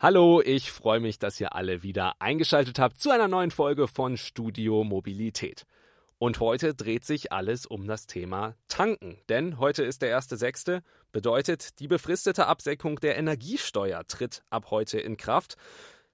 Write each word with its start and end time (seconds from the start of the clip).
Hallo, 0.00 0.40
ich 0.40 0.70
freue 0.70 1.00
mich, 1.00 1.18
dass 1.18 1.40
ihr 1.40 1.56
alle 1.56 1.82
wieder 1.82 2.14
eingeschaltet 2.20 2.78
habt 2.78 3.00
zu 3.00 3.10
einer 3.10 3.26
neuen 3.26 3.50
Folge 3.50 3.88
von 3.88 4.16
Studio 4.16 4.84
Mobilität. 4.84 5.66
Und 6.18 6.38
heute 6.38 6.72
dreht 6.72 7.04
sich 7.04 7.32
alles 7.32 7.66
um 7.66 7.88
das 7.88 8.06
Thema 8.06 8.54
Tanken. 8.68 9.18
Denn 9.28 9.58
heute 9.58 9.82
ist 9.82 10.02
der 10.02 10.16
1.6. 10.16 10.82
bedeutet, 11.10 11.80
die 11.80 11.88
befristete 11.88 12.46
Absenkung 12.46 13.00
der 13.00 13.16
Energiesteuer 13.16 14.06
tritt 14.06 14.44
ab 14.50 14.70
heute 14.70 15.00
in 15.00 15.16
Kraft. 15.16 15.56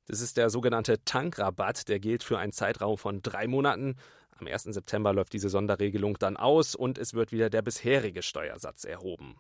Das 0.06 0.22
ist 0.22 0.38
der 0.38 0.48
sogenannte 0.48 1.04
Tankrabatt, 1.04 1.86
der 1.88 2.00
gilt 2.00 2.22
für 2.22 2.38
einen 2.38 2.52
Zeitraum 2.52 2.96
von 2.96 3.20
drei 3.20 3.46
Monaten. 3.46 3.96
Am 4.38 4.46
1. 4.46 4.62
September 4.62 5.12
läuft 5.12 5.34
diese 5.34 5.50
Sonderregelung 5.50 6.16
dann 6.18 6.38
aus 6.38 6.74
und 6.74 6.96
es 6.96 7.12
wird 7.12 7.32
wieder 7.32 7.50
der 7.50 7.60
bisherige 7.60 8.22
Steuersatz 8.22 8.84
erhoben. 8.84 9.36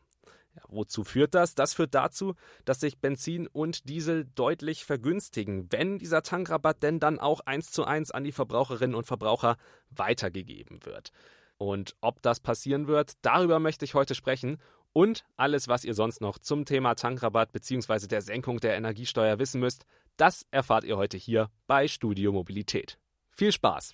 Ja, 0.54 0.62
wozu 0.68 1.04
führt 1.04 1.34
das? 1.34 1.54
Das 1.54 1.74
führt 1.74 1.94
dazu, 1.94 2.34
dass 2.64 2.80
sich 2.80 2.98
Benzin 2.98 3.46
und 3.48 3.88
Diesel 3.88 4.26
deutlich 4.34 4.84
vergünstigen, 4.84 5.66
wenn 5.70 5.98
dieser 5.98 6.22
Tankrabatt 6.22 6.82
denn 6.82 7.00
dann 7.00 7.18
auch 7.18 7.40
eins 7.40 7.70
zu 7.70 7.84
eins 7.84 8.10
an 8.10 8.24
die 8.24 8.32
Verbraucherinnen 8.32 8.94
und 8.94 9.06
Verbraucher 9.06 9.56
weitergegeben 9.90 10.84
wird. 10.84 11.10
Und 11.56 11.96
ob 12.00 12.22
das 12.22 12.40
passieren 12.40 12.86
wird, 12.86 13.12
darüber 13.22 13.58
möchte 13.58 13.84
ich 13.84 13.94
heute 13.94 14.14
sprechen. 14.14 14.58
Und 14.92 15.24
alles, 15.36 15.66
was 15.66 15.84
ihr 15.84 15.94
sonst 15.94 16.20
noch 16.20 16.38
zum 16.38 16.64
Thema 16.64 16.94
Tankrabatt 16.94 17.50
bzw. 17.52 18.06
der 18.06 18.22
Senkung 18.22 18.60
der 18.60 18.76
Energiesteuer 18.76 19.40
wissen 19.40 19.60
müsst, 19.60 19.86
das 20.16 20.46
erfahrt 20.52 20.84
ihr 20.84 20.96
heute 20.96 21.16
hier 21.16 21.50
bei 21.66 21.88
Studio 21.88 22.32
Mobilität. 22.32 22.98
Viel 23.30 23.50
Spaß! 23.50 23.92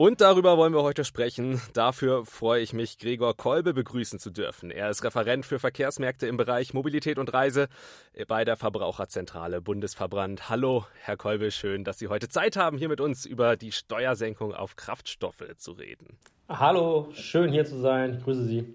Und 0.00 0.22
darüber 0.22 0.56
wollen 0.56 0.72
wir 0.72 0.82
heute 0.82 1.04
sprechen. 1.04 1.60
Dafür 1.74 2.24
freue 2.24 2.62
ich 2.62 2.72
mich, 2.72 2.96
Gregor 2.96 3.36
Kolbe 3.36 3.74
begrüßen 3.74 4.18
zu 4.18 4.30
dürfen. 4.30 4.70
Er 4.70 4.88
ist 4.88 5.04
Referent 5.04 5.44
für 5.44 5.58
Verkehrsmärkte 5.58 6.26
im 6.26 6.38
Bereich 6.38 6.72
Mobilität 6.72 7.18
und 7.18 7.34
Reise 7.34 7.68
bei 8.26 8.46
der 8.46 8.56
Verbraucherzentrale 8.56 9.60
Bundesverband. 9.60 10.48
Hallo, 10.48 10.86
Herr 11.02 11.18
Kolbe, 11.18 11.50
schön, 11.50 11.84
dass 11.84 11.98
Sie 11.98 12.08
heute 12.08 12.30
Zeit 12.30 12.56
haben, 12.56 12.78
hier 12.78 12.88
mit 12.88 13.02
uns 13.02 13.26
über 13.26 13.58
die 13.58 13.72
Steuersenkung 13.72 14.54
auf 14.54 14.74
Kraftstoffe 14.74 15.44
zu 15.58 15.72
reden. 15.72 16.16
Hallo, 16.48 17.10
schön 17.12 17.52
hier 17.52 17.66
zu 17.66 17.78
sein. 17.78 18.14
Ich 18.16 18.24
grüße 18.24 18.44
Sie. 18.44 18.74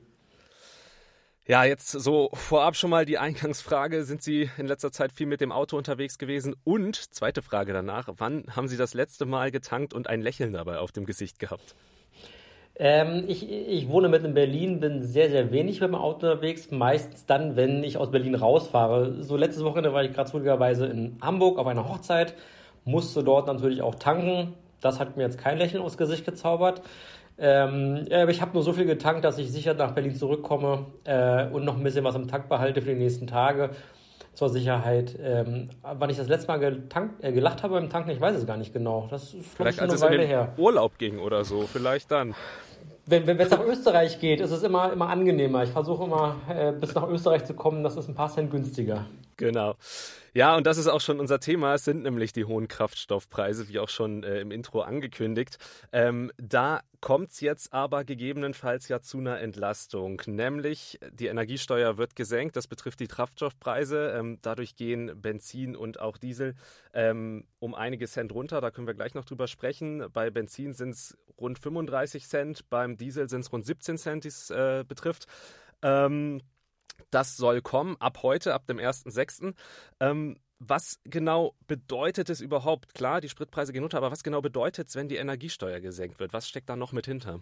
Ja, 1.47 1.63
jetzt 1.63 1.91
so 1.91 2.29
vorab 2.33 2.75
schon 2.75 2.89
mal 2.89 3.05
die 3.05 3.19
Eingangsfrage. 3.19 4.03
Sind 4.03 4.23
Sie 4.23 4.49
in 4.57 4.65
letzter 4.65 4.91
Zeit 4.91 5.11
viel 5.11 5.27
mit 5.27 5.41
dem 5.41 5.51
Auto 5.51 5.77
unterwegs 5.77 6.17
gewesen? 6.17 6.55
Und 6.63 6.95
zweite 7.13 7.43
Frage 7.43 7.71
danach, 7.71 8.09
wann 8.17 8.45
haben 8.55 8.67
Sie 8.67 8.77
das 8.77 8.95
letzte 8.95 9.27
Mal 9.27 9.51
getankt 9.51 9.93
und 9.93 10.09
ein 10.09 10.21
Lächeln 10.21 10.53
dabei 10.53 10.79
auf 10.79 10.91
dem 10.91 11.05
Gesicht 11.05 11.37
gehabt? 11.37 11.75
Ähm, 12.77 13.25
ich, 13.27 13.47
ich 13.47 13.87
wohne 13.89 14.09
mit 14.09 14.23
in 14.23 14.33
Berlin, 14.33 14.79
bin 14.79 15.03
sehr, 15.03 15.29
sehr 15.29 15.51
wenig 15.51 15.81
mit 15.81 15.89
dem 15.89 15.95
Auto 15.95 16.27
unterwegs. 16.27 16.71
Meistens 16.71 17.27
dann, 17.27 17.55
wenn 17.55 17.83
ich 17.83 17.97
aus 17.97 18.09
Berlin 18.09 18.33
rausfahre. 18.33 19.21
So 19.21 19.37
letztes 19.37 19.63
Wochenende 19.63 19.93
war 19.93 20.03
ich 20.03 20.13
gerade 20.13 20.31
zufälligerweise 20.31 20.87
in 20.87 21.19
Hamburg 21.21 21.59
auf 21.59 21.67
einer 21.67 21.87
Hochzeit, 21.87 22.33
musste 22.85 23.23
dort 23.23 23.45
natürlich 23.45 23.83
auch 23.83 23.93
tanken. 23.93 24.55
Das 24.81 24.99
hat 24.99 25.15
mir 25.15 25.23
jetzt 25.23 25.37
kein 25.37 25.59
Lächeln 25.59 25.83
aufs 25.83 25.97
Gesicht 25.97 26.25
gezaubert. 26.25 26.81
Ähm, 27.37 28.05
ja, 28.09 28.21
aber 28.21 28.31
ich 28.31 28.41
habe 28.41 28.53
nur 28.53 28.63
so 28.63 28.71
viel 28.73 28.85
getankt, 28.85 29.25
dass 29.25 29.37
ich 29.37 29.51
sicher 29.51 29.73
nach 29.73 29.91
Berlin 29.91 30.15
zurückkomme 30.15 30.85
äh, 31.03 31.47
und 31.47 31.65
noch 31.65 31.75
ein 31.75 31.83
bisschen 31.83 32.05
was 32.05 32.15
im 32.15 32.27
Tank 32.27 32.47
behalte 32.47 32.81
für 32.81 32.93
die 32.93 32.99
nächsten 32.99 33.27
Tage 33.27 33.71
zur 34.33 34.49
Sicherheit. 34.49 35.17
Ähm, 35.21 35.69
wann 35.81 36.09
ich 36.09 36.17
das 36.17 36.27
letzte 36.27 36.47
Mal 36.47 36.59
getankt, 36.59 37.23
äh, 37.23 37.31
gelacht 37.31 37.63
habe 37.63 37.75
beim 37.75 37.89
Tanken, 37.89 38.11
ich 38.11 38.21
weiß 38.21 38.35
es 38.35 38.45
gar 38.45 38.57
nicht 38.57 38.73
genau. 38.73 39.07
Das 39.09 39.33
ist 39.33 39.55
vielleicht 39.55 39.79
schon 39.79 39.89
eine 39.89 40.01
Weile 40.01 40.23
her. 40.23 40.53
Urlaub 40.57 40.97
ging 40.97 41.19
oder 41.19 41.43
so, 41.43 41.61
vielleicht 41.61 42.11
dann. 42.11 42.35
Wenn 43.07 43.39
es 43.39 43.51
nach 43.51 43.63
Österreich 43.63 44.19
geht, 44.19 44.41
ist 44.41 44.51
es 44.51 44.63
immer, 44.63 44.91
immer 44.91 45.09
angenehmer. 45.09 45.63
Ich 45.63 45.69
versuche 45.69 46.05
immer, 46.05 46.37
äh, 46.49 46.71
bis 46.71 46.95
nach 46.95 47.07
Österreich 47.07 47.45
zu 47.45 47.53
kommen, 47.53 47.83
das 47.83 47.97
ist 47.97 48.07
ein 48.07 48.15
paar 48.15 48.29
Cent 48.29 48.49
günstiger. 48.49 49.05
Genau. 49.37 49.75
Ja, 50.33 50.55
und 50.55 50.65
das 50.65 50.77
ist 50.77 50.87
auch 50.87 51.01
schon 51.01 51.19
unser 51.19 51.39
Thema. 51.39 51.73
Es 51.73 51.83
sind 51.83 52.03
nämlich 52.03 52.31
die 52.31 52.45
hohen 52.45 52.67
Kraftstoffpreise, 52.67 53.67
wie 53.67 53.79
auch 53.79 53.89
schon 53.89 54.23
äh, 54.23 54.39
im 54.39 54.51
Intro 54.51 54.81
angekündigt. 54.81 55.57
Ähm, 55.91 56.31
da 56.37 56.81
kommt 57.01 57.31
es 57.31 57.41
jetzt 57.41 57.73
aber 57.73 58.03
gegebenenfalls 58.05 58.87
ja 58.87 59.01
zu 59.01 59.17
einer 59.19 59.39
Entlastung. 59.39 60.21
Nämlich 60.25 60.99
die 61.11 61.27
Energiesteuer 61.27 61.97
wird 61.97 62.15
gesenkt. 62.15 62.55
Das 62.55 62.67
betrifft 62.67 62.99
die 63.01 63.07
Kraftstoffpreise. 63.07 64.13
Ähm, 64.17 64.39
dadurch 64.41 64.75
gehen 64.75 65.21
Benzin 65.21 65.75
und 65.75 65.99
auch 65.99 66.17
Diesel 66.17 66.55
ähm, 66.93 67.45
um 67.59 67.75
einige 67.75 68.07
Cent 68.07 68.33
runter. 68.33 68.61
Da 68.61 68.71
können 68.71 68.87
wir 68.87 68.93
gleich 68.93 69.15
noch 69.15 69.25
drüber 69.25 69.47
sprechen. 69.47 70.05
Bei 70.13 70.29
Benzin 70.29 70.73
sind 70.73 70.91
es 70.91 71.17
rund 71.37 71.59
35 71.59 72.27
Cent, 72.27 72.69
beim 72.69 72.95
Diesel 72.97 73.27
sind 73.29 73.41
es 73.41 73.51
rund 73.51 73.65
17 73.65 73.97
Cent, 73.97 74.23
die 74.23 74.29
es 74.29 74.49
äh, 74.49 74.85
betrifft. 74.87 75.27
Ähm, 75.81 76.41
das 77.11 77.37
soll 77.37 77.61
kommen 77.61 77.95
ab 77.99 78.19
heute, 78.23 78.53
ab 78.53 78.67
dem 78.67 78.77
1.6. 78.77 79.53
Ähm, 79.99 80.37
was 80.59 80.99
genau 81.03 81.53
bedeutet 81.67 82.29
es 82.29 82.41
überhaupt? 82.41 82.93
Klar, 82.93 83.21
die 83.21 83.29
Spritpreise 83.29 83.73
gehen 83.73 83.83
runter, 83.83 83.97
aber 83.97 84.11
was 84.11 84.23
genau 84.23 84.41
bedeutet 84.41 84.87
es, 84.87 84.95
wenn 84.95 85.09
die 85.09 85.17
Energiesteuer 85.17 85.79
gesenkt 85.79 86.19
wird? 86.19 86.33
Was 86.33 86.47
steckt 86.47 86.69
da 86.69 86.75
noch 86.75 86.91
mit 86.91 87.05
hinter? 87.05 87.41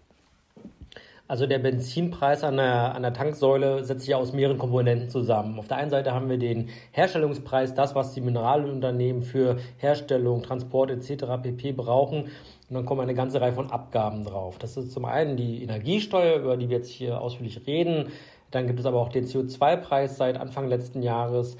Also 1.27 1.47
der 1.47 1.59
Benzinpreis 1.59 2.43
an 2.43 2.57
der, 2.57 2.95
an 2.95 3.01
der 3.01 3.13
Tanksäule 3.13 3.83
setzt 3.85 4.05
sich 4.05 4.13
aus 4.13 4.33
mehreren 4.33 4.57
Komponenten 4.57 5.09
zusammen. 5.09 5.57
Auf 5.57 5.67
der 5.67 5.77
einen 5.77 5.89
Seite 5.89 6.13
haben 6.13 6.29
wir 6.29 6.37
den 6.37 6.69
Herstellungspreis, 6.91 7.73
das, 7.73 7.95
was 7.95 8.13
die 8.13 8.21
Mineralunternehmen 8.21 9.23
für 9.23 9.57
Herstellung, 9.77 10.43
Transport 10.43 10.91
etc. 10.91 11.41
pp. 11.41 11.71
brauchen. 11.71 12.23
Und 12.23 12.75
dann 12.75 12.85
kommen 12.85 13.01
eine 13.01 13.13
ganze 13.13 13.39
Reihe 13.39 13.53
von 13.53 13.71
Abgaben 13.71 14.25
drauf. 14.25 14.57
Das 14.57 14.75
ist 14.75 14.91
zum 14.91 15.05
einen 15.05 15.37
die 15.37 15.63
Energiesteuer, 15.63 16.39
über 16.39 16.57
die 16.57 16.69
wir 16.69 16.77
jetzt 16.77 16.89
hier 16.89 17.21
ausführlich 17.21 17.65
reden. 17.65 18.11
Dann 18.53 18.67
gibt 18.67 18.79
es 18.79 18.85
aber 18.85 19.01
auch 19.01 19.09
den 19.09 19.25
CO2-Preis 19.25 20.17
seit 20.17 20.37
Anfang 20.37 20.67
letzten 20.67 21.01
Jahres, 21.01 21.57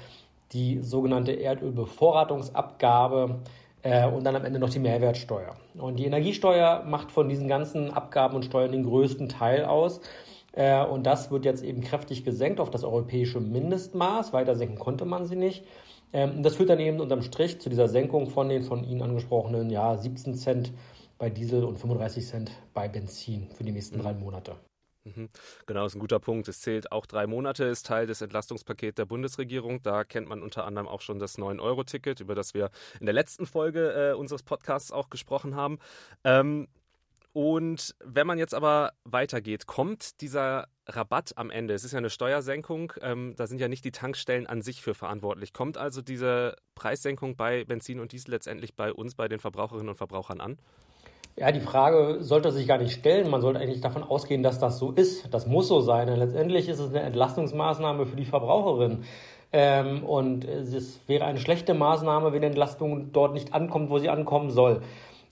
die 0.52 0.80
sogenannte 0.80 1.32
Erdölbevorratungsabgabe 1.32 3.40
äh, 3.82 4.06
und 4.06 4.24
dann 4.24 4.36
am 4.36 4.44
Ende 4.44 4.60
noch 4.60 4.70
die 4.70 4.78
Mehrwertsteuer. 4.78 5.56
Und 5.76 5.96
die 5.96 6.06
Energiesteuer 6.06 6.84
macht 6.86 7.10
von 7.10 7.28
diesen 7.28 7.48
ganzen 7.48 7.90
Abgaben 7.90 8.36
und 8.36 8.44
Steuern 8.44 8.70
den 8.70 8.84
größten 8.84 9.28
Teil 9.28 9.64
aus. 9.64 10.00
Äh, 10.52 10.84
und 10.84 11.04
das 11.04 11.32
wird 11.32 11.44
jetzt 11.44 11.64
eben 11.64 11.80
kräftig 11.80 12.24
gesenkt 12.24 12.60
auf 12.60 12.70
das 12.70 12.84
europäische 12.84 13.40
Mindestmaß. 13.40 14.32
Weiter 14.32 14.54
senken 14.54 14.78
konnte 14.78 15.04
man 15.04 15.26
sie 15.26 15.36
nicht. 15.36 15.64
Ähm, 16.12 16.44
das 16.44 16.54
führt 16.54 16.70
dann 16.70 16.78
eben 16.78 17.00
unterm 17.00 17.22
Strich 17.22 17.60
zu 17.60 17.70
dieser 17.70 17.88
Senkung 17.88 18.28
von 18.28 18.48
den 18.48 18.62
von 18.62 18.84
Ihnen 18.84 19.02
angesprochenen 19.02 19.68
ja, 19.68 19.96
17 19.96 20.34
Cent 20.34 20.72
bei 21.18 21.28
Diesel 21.28 21.64
und 21.64 21.76
35 21.76 22.24
Cent 22.24 22.52
bei 22.72 22.86
Benzin 22.86 23.48
für 23.50 23.64
die 23.64 23.72
nächsten 23.72 23.98
drei 23.98 24.14
Monate. 24.14 24.54
Mhm. 25.04 25.28
Genau, 25.66 25.84
ist 25.84 25.94
ein 25.94 26.00
guter 26.00 26.18
Punkt. 26.18 26.48
Es 26.48 26.60
zählt 26.60 26.90
auch 26.90 27.06
drei 27.06 27.26
Monate, 27.26 27.64
ist 27.64 27.86
Teil 27.86 28.06
des 28.06 28.22
Entlastungspakets 28.22 28.96
der 28.96 29.04
Bundesregierung. 29.04 29.82
Da 29.82 30.04
kennt 30.04 30.28
man 30.28 30.42
unter 30.42 30.64
anderem 30.64 30.88
auch 30.88 31.02
schon 31.02 31.18
das 31.18 31.38
9-Euro-Ticket, 31.38 32.20
über 32.20 32.34
das 32.34 32.54
wir 32.54 32.70
in 33.00 33.06
der 33.06 33.12
letzten 33.12 33.46
Folge 33.46 33.92
äh, 33.92 34.14
unseres 34.14 34.42
Podcasts 34.42 34.90
auch 34.90 35.10
gesprochen 35.10 35.54
haben. 35.56 35.78
Ähm, 36.24 36.68
und 37.34 37.96
wenn 38.02 38.28
man 38.28 38.38
jetzt 38.38 38.54
aber 38.54 38.92
weitergeht, 39.02 39.66
kommt 39.66 40.20
dieser 40.20 40.68
Rabatt 40.86 41.36
am 41.36 41.50
Ende, 41.50 41.74
es 41.74 41.82
ist 41.82 41.90
ja 41.90 41.98
eine 41.98 42.08
Steuersenkung, 42.08 42.92
ähm, 43.00 43.34
da 43.36 43.48
sind 43.48 43.60
ja 43.60 43.66
nicht 43.66 43.84
die 43.84 43.90
Tankstellen 43.90 44.46
an 44.46 44.62
sich 44.62 44.82
für 44.82 44.94
verantwortlich. 44.94 45.52
Kommt 45.52 45.76
also 45.76 46.00
diese 46.00 46.54
Preissenkung 46.76 47.34
bei 47.36 47.64
Benzin 47.64 47.98
und 47.98 48.12
Diesel 48.12 48.30
letztendlich 48.30 48.76
bei 48.76 48.92
uns, 48.92 49.16
bei 49.16 49.26
den 49.26 49.40
Verbraucherinnen 49.40 49.88
und 49.88 49.96
Verbrauchern 49.96 50.40
an? 50.40 50.58
Ja, 51.36 51.50
die 51.50 51.60
Frage 51.60 52.18
sollte 52.20 52.52
sich 52.52 52.68
gar 52.68 52.78
nicht 52.78 52.92
stellen. 52.92 53.28
Man 53.28 53.40
sollte 53.40 53.58
eigentlich 53.58 53.80
davon 53.80 54.04
ausgehen, 54.04 54.44
dass 54.44 54.60
das 54.60 54.78
so 54.78 54.92
ist. 54.92 55.34
Das 55.34 55.46
muss 55.46 55.66
so 55.66 55.80
sein. 55.80 56.06
Denn 56.06 56.18
letztendlich 56.18 56.68
ist 56.68 56.78
es 56.78 56.90
eine 56.90 57.00
Entlastungsmaßnahme 57.00 58.06
für 58.06 58.16
die 58.16 58.24
Verbraucherin. 58.24 59.02
Ähm, 59.52 60.04
und 60.04 60.44
es 60.44 61.00
wäre 61.08 61.24
eine 61.24 61.38
schlechte 61.38 61.74
Maßnahme, 61.74 62.32
wenn 62.32 62.40
die 62.40 62.46
Entlastung 62.46 63.12
dort 63.12 63.34
nicht 63.34 63.52
ankommt, 63.52 63.90
wo 63.90 63.98
sie 63.98 64.10
ankommen 64.10 64.50
soll. 64.50 64.82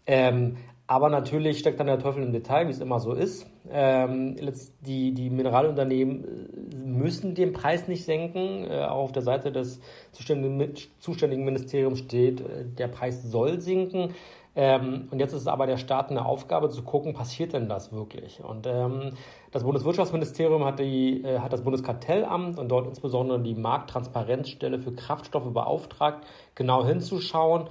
Ähm, 0.06 0.56
aber 0.88 1.08
natürlich 1.08 1.58
steckt 1.58 1.80
dann 1.80 1.86
der 1.86 2.00
Teufel 2.00 2.22
im 2.22 2.32
Detail, 2.32 2.66
wie 2.66 2.72
es 2.72 2.80
immer 2.80 3.00
so 3.00 3.14
ist. 3.14 3.46
Ähm, 3.70 4.37
die, 4.81 5.12
die 5.14 5.31
Mineralunternehmen 5.31 6.25
äh, 6.25 6.76
müssen 6.84 7.34
den 7.34 7.52
Preis 7.52 7.88
nicht 7.88 8.04
senken. 8.04 8.70
Äh, 8.70 8.84
auch 8.84 9.04
auf 9.04 9.12
der 9.12 9.22
Seite 9.22 9.52
des 9.52 9.81
zuständigen, 10.10 10.75
zuständigen 10.99 11.44
Ministeriums 11.44 12.00
steht, 12.00 12.40
äh, 12.40 12.64
der 12.66 12.88
Preis 12.88 13.22
soll 13.22 13.60
sinken. 13.60 14.14
Ähm, 14.54 15.08
und 15.10 15.19
jetzt 15.19 15.32
ist 15.32 15.43
es 15.43 15.46
aber 15.46 15.66
der 15.66 15.78
Staat 15.78 16.10
eine 16.10 16.26
Aufgabe 16.26 16.69
zu 16.69 16.82
gucken, 16.82 17.14
passiert 17.14 17.54
denn 17.54 17.69
das 17.69 17.93
wirklich? 17.93 18.44
Und 18.44 18.66
ähm, 18.66 19.14
das 19.50 19.64
Bundeswirtschaftsministerium 19.64 20.64
hat, 20.64 20.78
die, 20.78 21.22
äh, 21.25 21.38
hat 21.38 21.52
das 21.52 21.62
Bundeskartellamt 21.62 22.58
und 22.58 22.69
dort 22.69 22.87
insbesondere 22.87 23.40
die 23.40 23.54
Markttransparenzstelle 23.54 24.78
für 24.78 24.93
Kraftstoffe 24.93 25.52
beauftragt, 25.52 26.26
genau 26.54 26.84
hinzuschauen, 26.84 27.69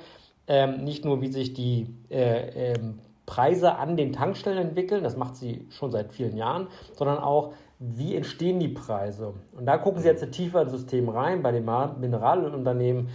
ähm, 0.48 0.84
nicht 0.84 1.06
nur 1.06 1.22
wie 1.22 1.32
sich 1.32 1.54
die 1.54 1.88
äh, 2.10 2.74
ähm, 2.74 3.00
Preise 3.28 3.78
an 3.78 3.96
den 3.96 4.12
Tankstellen 4.12 4.58
entwickeln, 4.58 5.04
das 5.04 5.16
macht 5.16 5.36
sie 5.36 5.68
schon 5.70 5.92
seit 5.92 6.12
vielen 6.12 6.36
Jahren, 6.36 6.68
sondern 6.94 7.20
auch, 7.20 7.54
wie 7.80 8.16
entstehen 8.16 8.60
die 8.60 8.68
Preise? 8.68 9.34
Und 9.58 9.66
da 9.66 9.78
gucken 9.78 10.02
Sie 10.02 10.08
jetzt 10.08 10.30
tiefer 10.32 10.64
ins 10.64 10.72
System 10.72 11.10
rein, 11.10 11.42
bei 11.42 11.52
den 11.52 11.64
Mineralunternehmen, 11.64 13.10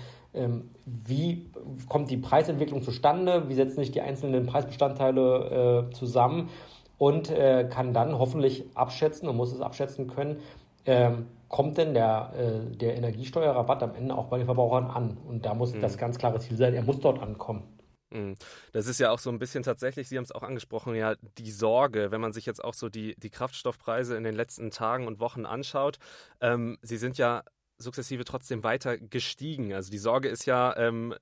wie 0.85 1.51
kommt 1.89 2.11
die 2.11 2.17
Preisentwicklung 2.17 2.83
zustande, 2.83 3.49
wie 3.49 3.55
setzen 3.55 3.81
sich 3.81 3.91
die 3.91 4.01
einzelnen 4.01 4.47
Preisbestandteile 4.47 5.89
äh, 5.91 5.95
zusammen 5.95 6.51
und 6.99 7.31
äh, 7.31 7.69
kann 7.71 7.93
dann 7.93 8.19
hoffentlich 8.19 8.65
abschätzen 8.75 9.29
und 9.29 9.37
muss 9.37 9.53
es 9.53 9.61
abschätzen 9.61 10.07
können, 10.07 10.39
ähm, 10.85 11.27
kommt 11.49 11.79
denn 11.79 11.95
der, 11.95 12.33
äh, 12.37 12.77
der 12.77 12.97
Energiesteuerrabatt 12.97 13.83
am 13.83 13.95
Ende 13.95 14.17
auch 14.17 14.27
bei 14.27 14.39
den 14.39 14.47
Verbrauchern 14.47 14.87
an? 14.87 15.17
Und 15.27 15.45
da 15.45 15.55
muss 15.55 15.75
mhm. 15.75 15.81
das 15.81 15.99
ganz 15.99 16.19
klare 16.19 16.39
Ziel 16.41 16.57
sein, 16.57 16.75
er 16.75 16.83
muss 16.83 17.01
dort 17.01 17.21
ankommen. 17.21 17.65
Mhm. 18.11 18.37
Das 18.73 18.87
ist 18.87 19.01
ja 19.01 19.11
auch 19.11 19.19
so 19.19 19.31
ein 19.31 19.39
bisschen 19.39 19.63
tatsächlich, 19.63 20.09
Sie 20.09 20.17
haben 20.17 20.25
es 20.25 20.33
auch 20.33 20.43
angesprochen, 20.43 20.95
ja, 20.95 21.15
die 21.39 21.51
Sorge, 21.51 22.11
wenn 22.11 22.21
man 22.21 22.33
sich 22.33 22.47
jetzt 22.47 22.63
auch 22.63 22.75
so 22.75 22.89
die, 22.89 23.15
die 23.17 23.31
Kraftstoffpreise 23.31 24.17
in 24.17 24.25
den 24.25 24.35
letzten 24.35 24.71
Tagen 24.71 25.07
und 25.07 25.21
Wochen 25.21 25.45
anschaut. 25.45 25.99
Ähm, 26.41 26.79
sie 26.83 26.97
sind 26.97 27.19
ja 27.19 27.43
sukzessive 27.79 28.25
trotzdem 28.25 28.65
weiter 28.65 28.97
gestiegen. 28.99 29.73
Also 29.73 29.91
die 29.91 29.99
Sorge 29.99 30.29
ist 30.29 30.47
ja, 30.47 30.77
ähm, 30.77 31.15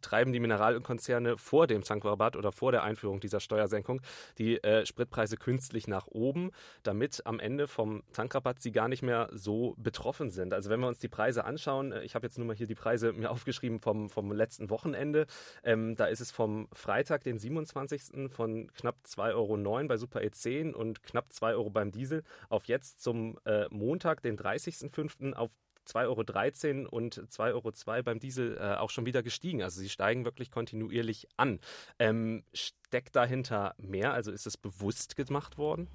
treiben 0.00 0.32
die 0.32 0.40
Mineralölkonzerne 0.40 1.38
vor 1.38 1.66
dem 1.66 1.82
Tankrabatt 1.82 2.36
oder 2.36 2.52
vor 2.52 2.72
der 2.72 2.82
Einführung 2.82 3.20
dieser 3.20 3.40
Steuersenkung 3.40 4.00
die 4.38 4.62
äh, 4.62 4.84
Spritpreise 4.84 5.36
künstlich 5.36 5.86
nach 5.86 6.06
oben, 6.08 6.50
damit 6.82 7.26
am 7.26 7.40
Ende 7.40 7.66
vom 7.66 8.02
Tankrabatt 8.12 8.60
sie 8.60 8.72
gar 8.72 8.88
nicht 8.88 9.02
mehr 9.02 9.28
so 9.32 9.74
betroffen 9.78 10.30
sind. 10.30 10.52
Also 10.52 10.70
wenn 10.70 10.80
wir 10.80 10.88
uns 10.88 10.98
die 10.98 11.08
Preise 11.08 11.44
anschauen, 11.44 11.92
äh, 11.92 12.02
ich 12.02 12.14
habe 12.14 12.26
jetzt 12.26 12.38
nur 12.38 12.46
mal 12.46 12.56
hier 12.56 12.66
die 12.66 12.74
Preise 12.74 13.12
mir 13.12 13.30
aufgeschrieben 13.30 13.80
vom, 13.80 14.10
vom 14.10 14.32
letzten 14.32 14.70
Wochenende, 14.70 15.26
ähm, 15.64 15.96
da 15.96 16.06
ist 16.06 16.20
es 16.20 16.30
vom 16.30 16.68
Freitag, 16.72 17.24
den 17.24 17.38
27. 17.38 18.30
von 18.30 18.70
knapp 18.74 18.96
2,09 19.06 19.34
Euro 19.34 19.88
bei 19.88 19.96
Super 19.96 20.20
E10 20.20 20.72
und 20.72 21.02
knapp 21.02 21.32
2 21.32 21.54
Euro 21.54 21.70
beim 21.70 21.90
Diesel 21.90 22.22
auf 22.48 22.66
jetzt 22.66 23.02
zum 23.02 23.38
äh, 23.44 23.66
Montag, 23.70 24.22
den 24.22 24.38
30.05. 24.38 25.32
auf 25.34 25.50
2,13 25.88 26.84
Euro 26.84 26.88
und 26.90 27.14
2,02 27.14 27.52
Euro 27.52 28.02
beim 28.02 28.18
Diesel 28.18 28.58
äh, 28.58 28.76
auch 28.76 28.90
schon 28.90 29.06
wieder 29.06 29.22
gestiegen. 29.22 29.62
Also 29.62 29.80
sie 29.80 29.88
steigen 29.88 30.24
wirklich 30.24 30.50
kontinuierlich 30.50 31.28
an. 31.36 31.60
Ähm, 31.98 32.44
steckt 32.52 33.16
dahinter 33.16 33.74
mehr? 33.78 34.12
Also 34.12 34.32
ist 34.32 34.46
es 34.46 34.56
bewusst 34.56 35.16
gemacht 35.16 35.58
worden? 35.58 35.88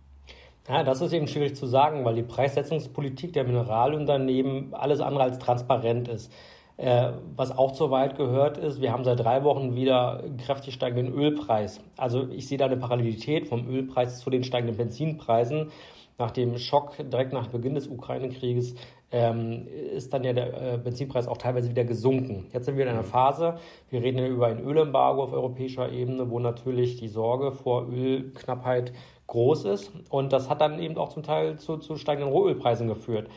Ja, 0.68 0.84
das 0.84 1.00
ist 1.00 1.13
eben 1.13 1.28
schwierig 1.28 1.56
zu 1.56 1.66
sagen, 1.66 2.04
weil 2.04 2.16
die 2.16 2.24
Preissetzungspolitik 2.24 3.31
der 3.31 3.45
Mineralunternehmen 3.45 4.74
alles 4.74 5.00
andere 5.00 5.24
als 5.24 5.39
transparent 5.39 6.10
ist. 6.10 6.31
Äh, 6.75 7.13
was 7.36 7.57
auch 7.57 7.72
zu 7.72 7.90
weit 7.90 8.18
gehört 8.18 8.57
ist, 8.57 8.81
wir 8.81 8.92
haben 8.92 9.04
seit 9.04 9.19
drei 9.19 9.44
Wochen 9.44 9.75
wieder 9.75 10.24
kräftig 10.45 10.75
steigenden 10.75 11.12
Ölpreis. 11.13 11.80
Also 11.95 12.30
ich 12.30 12.48
sehe 12.48 12.57
da 12.57 12.66
eine 12.66 12.78
Parallelität 12.78 13.48
vom 13.48 13.68
Ölpreis 13.68 14.19
zu 14.19 14.30
den 14.30 14.44
steigenden 14.44 14.78
Benzinpreisen. 14.78 15.72
Nach 16.19 16.31
dem 16.31 16.58
Schock 16.58 16.96
direkt 16.98 17.31
nach 17.31 17.48
Beginn 17.50 17.75
des 17.75 17.88
Ukraine-Krieges 17.88 18.74
ähm, 19.12 19.68
ist 19.68 20.12
dann 20.12 20.24
ja 20.24 20.34
der 20.34 20.74
äh, 20.74 20.78
Benzinpreis 20.80 21.28
auch 21.28 21.38
teilweise 21.38 21.69
wieder 21.69 21.84
gesunken. 21.84 22.48
Jetzt 22.52 22.66
sind 22.66 22.75
wir 22.75 22.86
in 22.86 22.90
einer 22.90 23.04
mhm. 23.04 23.08
Phase, 23.08 23.56
wir 23.92 24.02
reden 24.02 24.18
ja 24.18 24.28
über 24.28 24.48
ein 24.48 24.60
Ölembargo 24.60 25.24
auf 25.24 25.31
europäischer 25.31 25.92
Ebene, 25.92 26.30
wo 26.31 26.40
natürlich 26.40 26.98
die 26.98 27.08
Sorge 27.08 27.52
vor 27.52 27.88
Ölknappheit 27.88 28.94
groß 29.28 29.66
ist. 29.66 29.92
Und 30.10 30.34
das 30.34 30.50
hat 30.50 30.60
dann 30.60 30.80
eben 30.80 30.98
auch 30.98 31.10
zum 31.10 31.22
Teil 31.22 31.60
zu, 31.60 31.78
zu 31.78 31.98
steigenden 31.98 32.34
Rohölpreisen 32.34 32.88
geführt. 32.88 33.30